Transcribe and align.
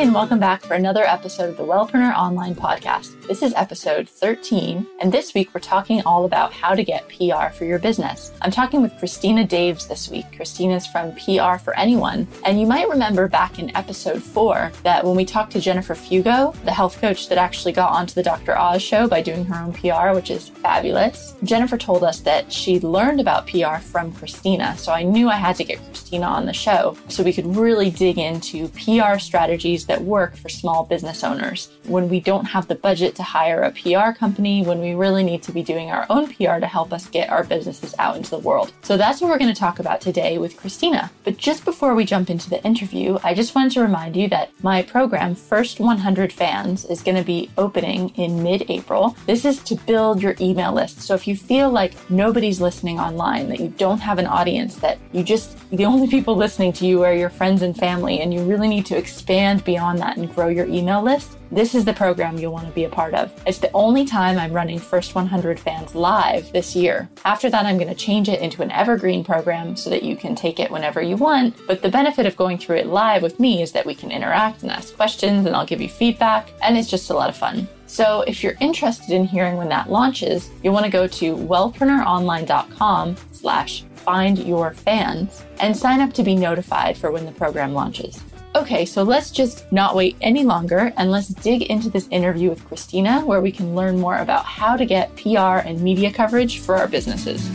And 0.00 0.14
welcome 0.14 0.38
back 0.38 0.62
for 0.62 0.72
another 0.72 1.04
episode 1.04 1.50
of 1.50 1.58
the 1.58 1.62
Wellpreneur 1.62 2.16
Online 2.16 2.54
Podcast. 2.54 3.20
This 3.26 3.42
is 3.42 3.52
episode 3.54 4.08
13, 4.08 4.86
and 4.98 5.12
this 5.12 5.34
week 5.34 5.50
we're 5.52 5.60
talking 5.60 6.00
all 6.06 6.24
about 6.24 6.54
how 6.54 6.74
to 6.74 6.82
get 6.82 7.06
PR 7.08 7.52
for 7.52 7.66
your 7.66 7.78
business. 7.78 8.32
I'm 8.40 8.50
talking 8.50 8.80
with 8.80 8.96
Christina 8.98 9.46
Daves 9.46 9.86
this 9.86 10.08
week. 10.08 10.24
Christina's 10.34 10.86
from 10.86 11.12
PR 11.16 11.62
for 11.62 11.76
Anyone, 11.76 12.26
and 12.46 12.58
you 12.58 12.66
might 12.66 12.88
remember 12.88 13.28
back 13.28 13.58
in 13.58 13.76
episode 13.76 14.22
4 14.22 14.72
that 14.84 15.04
when 15.04 15.16
we 15.16 15.26
talked 15.26 15.52
to 15.52 15.60
Jennifer 15.60 15.94
Fugo, 15.94 16.54
the 16.64 16.72
health 16.72 16.98
coach 16.98 17.28
that 17.28 17.36
actually 17.36 17.72
got 17.72 17.92
onto 17.92 18.14
the 18.14 18.22
Dr. 18.22 18.56
Oz 18.56 18.80
show 18.80 19.06
by 19.06 19.20
doing 19.20 19.44
her 19.44 19.62
own 19.62 19.74
PR, 19.74 20.14
which 20.14 20.30
is 20.30 20.48
fabulous, 20.48 21.34
Jennifer 21.42 21.76
told 21.76 22.04
us 22.04 22.20
that 22.20 22.50
she 22.50 22.80
learned 22.80 23.20
about 23.20 23.46
PR 23.46 23.76
from 23.76 24.14
Christina, 24.14 24.78
so 24.78 24.92
I 24.92 25.02
knew 25.02 25.28
I 25.28 25.36
had 25.36 25.56
to 25.56 25.64
get 25.64 25.84
Christina 25.84 26.24
on 26.24 26.46
the 26.46 26.54
show 26.54 26.96
so 27.08 27.22
we 27.22 27.34
could 27.34 27.54
really 27.54 27.90
dig 27.90 28.16
into 28.16 28.68
PR 28.68 29.18
strategies 29.18 29.80
strategies 29.80 29.89
that 29.90 30.02
work 30.02 30.36
for 30.36 30.48
small 30.48 30.84
business 30.84 31.24
owners. 31.24 31.68
When 31.84 32.08
we 32.08 32.20
don't 32.20 32.44
have 32.44 32.68
the 32.68 32.76
budget 32.76 33.16
to 33.16 33.24
hire 33.24 33.62
a 33.62 33.72
PR 33.72 34.16
company, 34.16 34.62
when 34.62 34.80
we 34.80 34.94
really 34.94 35.24
need 35.24 35.42
to 35.42 35.52
be 35.52 35.64
doing 35.64 35.90
our 35.90 36.06
own 36.08 36.28
PR 36.28 36.60
to 36.60 36.66
help 36.66 36.92
us 36.92 37.08
get 37.08 37.28
our 37.28 37.42
businesses 37.42 37.92
out 37.98 38.16
into 38.16 38.30
the 38.30 38.38
world. 38.38 38.72
So 38.82 38.96
that's 38.96 39.20
what 39.20 39.30
we're 39.30 39.38
going 39.38 39.52
to 39.52 39.60
talk 39.60 39.80
about 39.80 40.00
today 40.00 40.38
with 40.38 40.56
Christina. 40.56 41.10
But 41.24 41.38
just 41.38 41.64
before 41.64 41.96
we 41.96 42.04
jump 42.04 42.30
into 42.30 42.48
the 42.48 42.62
interview, 42.62 43.18
I 43.24 43.34
just 43.34 43.56
wanted 43.56 43.72
to 43.72 43.82
remind 43.82 44.14
you 44.14 44.28
that 44.28 44.52
my 44.62 44.82
program, 44.82 45.34
First 45.34 45.80
100 45.80 46.32
Fans, 46.32 46.84
is 46.84 47.02
going 47.02 47.16
to 47.16 47.24
be 47.24 47.50
opening 47.58 48.10
in 48.10 48.44
mid 48.44 48.70
April. 48.70 49.16
This 49.26 49.44
is 49.44 49.58
to 49.64 49.74
build 49.74 50.22
your 50.22 50.36
email 50.40 50.72
list. 50.72 51.00
So 51.00 51.14
if 51.14 51.26
you 51.26 51.34
feel 51.34 51.68
like 51.68 51.94
nobody's 52.10 52.60
listening 52.60 53.00
online, 53.00 53.48
that 53.48 53.58
you 53.58 53.74
don't 53.76 53.98
have 53.98 54.20
an 54.20 54.26
audience, 54.26 54.76
that 54.76 54.98
you 55.10 55.24
just, 55.24 55.58
the 55.70 55.84
only 55.84 56.06
people 56.06 56.36
listening 56.36 56.72
to 56.74 56.86
you 56.86 57.02
are 57.02 57.12
your 57.12 57.30
friends 57.30 57.62
and 57.62 57.76
family, 57.76 58.20
and 58.20 58.32
you 58.32 58.44
really 58.44 58.68
need 58.68 58.86
to 58.86 58.96
expand 58.96 59.64
beyond 59.64 59.79
that 59.80 60.16
and 60.16 60.34
grow 60.34 60.48
your 60.48 60.66
email 60.66 61.02
list, 61.02 61.36
this 61.52 61.74
is 61.74 61.84
the 61.84 61.92
program 61.92 62.38
you'll 62.38 62.52
want 62.52 62.66
to 62.66 62.72
be 62.72 62.84
a 62.84 62.88
part 62.88 63.14
of. 63.14 63.32
It's 63.46 63.58
the 63.58 63.72
only 63.72 64.04
time 64.04 64.38
I'm 64.38 64.52
running 64.52 64.78
First 64.78 65.14
100 65.14 65.58
Fans 65.58 65.94
live 65.94 66.52
this 66.52 66.76
year. 66.76 67.08
After 67.24 67.50
that, 67.50 67.66
I'm 67.66 67.76
going 67.76 67.88
to 67.88 67.94
change 67.94 68.28
it 68.28 68.40
into 68.40 68.62
an 68.62 68.70
evergreen 68.70 69.24
program 69.24 69.76
so 69.76 69.90
that 69.90 70.02
you 70.02 70.16
can 70.16 70.34
take 70.34 70.60
it 70.60 70.70
whenever 70.70 71.02
you 71.02 71.16
want. 71.16 71.56
But 71.66 71.82
the 71.82 71.88
benefit 71.88 72.26
of 72.26 72.36
going 72.36 72.58
through 72.58 72.76
it 72.76 72.86
live 72.86 73.22
with 73.22 73.40
me 73.40 73.62
is 73.62 73.72
that 73.72 73.86
we 73.86 73.94
can 73.94 74.12
interact 74.12 74.62
and 74.62 74.70
ask 74.70 74.94
questions 74.94 75.46
and 75.46 75.56
I'll 75.56 75.66
give 75.66 75.80
you 75.80 75.88
feedback 75.88 76.52
and 76.62 76.76
it's 76.76 76.90
just 76.90 77.10
a 77.10 77.14
lot 77.14 77.28
of 77.28 77.36
fun. 77.36 77.68
So 77.86 78.22
if 78.28 78.44
you're 78.44 78.56
interested 78.60 79.10
in 79.10 79.24
hearing 79.24 79.56
when 79.56 79.68
that 79.70 79.90
launches, 79.90 80.50
you'll 80.62 80.74
want 80.74 80.86
to 80.86 80.92
go 80.92 81.08
to 81.08 81.36
wellpreneuronline.com 81.36 83.16
slash 83.32 83.82
find 83.96 84.38
your 84.38 84.72
fans 84.72 85.44
and 85.58 85.76
sign 85.76 86.00
up 86.00 86.12
to 86.12 86.22
be 86.22 86.34
notified 86.34 86.96
for 86.96 87.10
when 87.10 87.26
the 87.26 87.32
program 87.32 87.72
launches. 87.74 88.22
Okay, 88.56 88.84
so 88.84 89.04
let's 89.04 89.30
just 89.30 89.70
not 89.70 89.94
wait 89.94 90.16
any 90.20 90.42
longer 90.42 90.92
and 90.96 91.08
let's 91.08 91.28
dig 91.28 91.62
into 91.62 91.88
this 91.88 92.08
interview 92.08 92.50
with 92.50 92.64
Christina 92.66 93.20
where 93.20 93.40
we 93.40 93.52
can 93.52 93.76
learn 93.76 94.00
more 94.00 94.18
about 94.18 94.44
how 94.44 94.76
to 94.76 94.84
get 94.84 95.14
PR 95.14 95.62
and 95.64 95.80
media 95.80 96.12
coverage 96.12 96.58
for 96.58 96.76
our 96.76 96.88
businesses. 96.88 97.48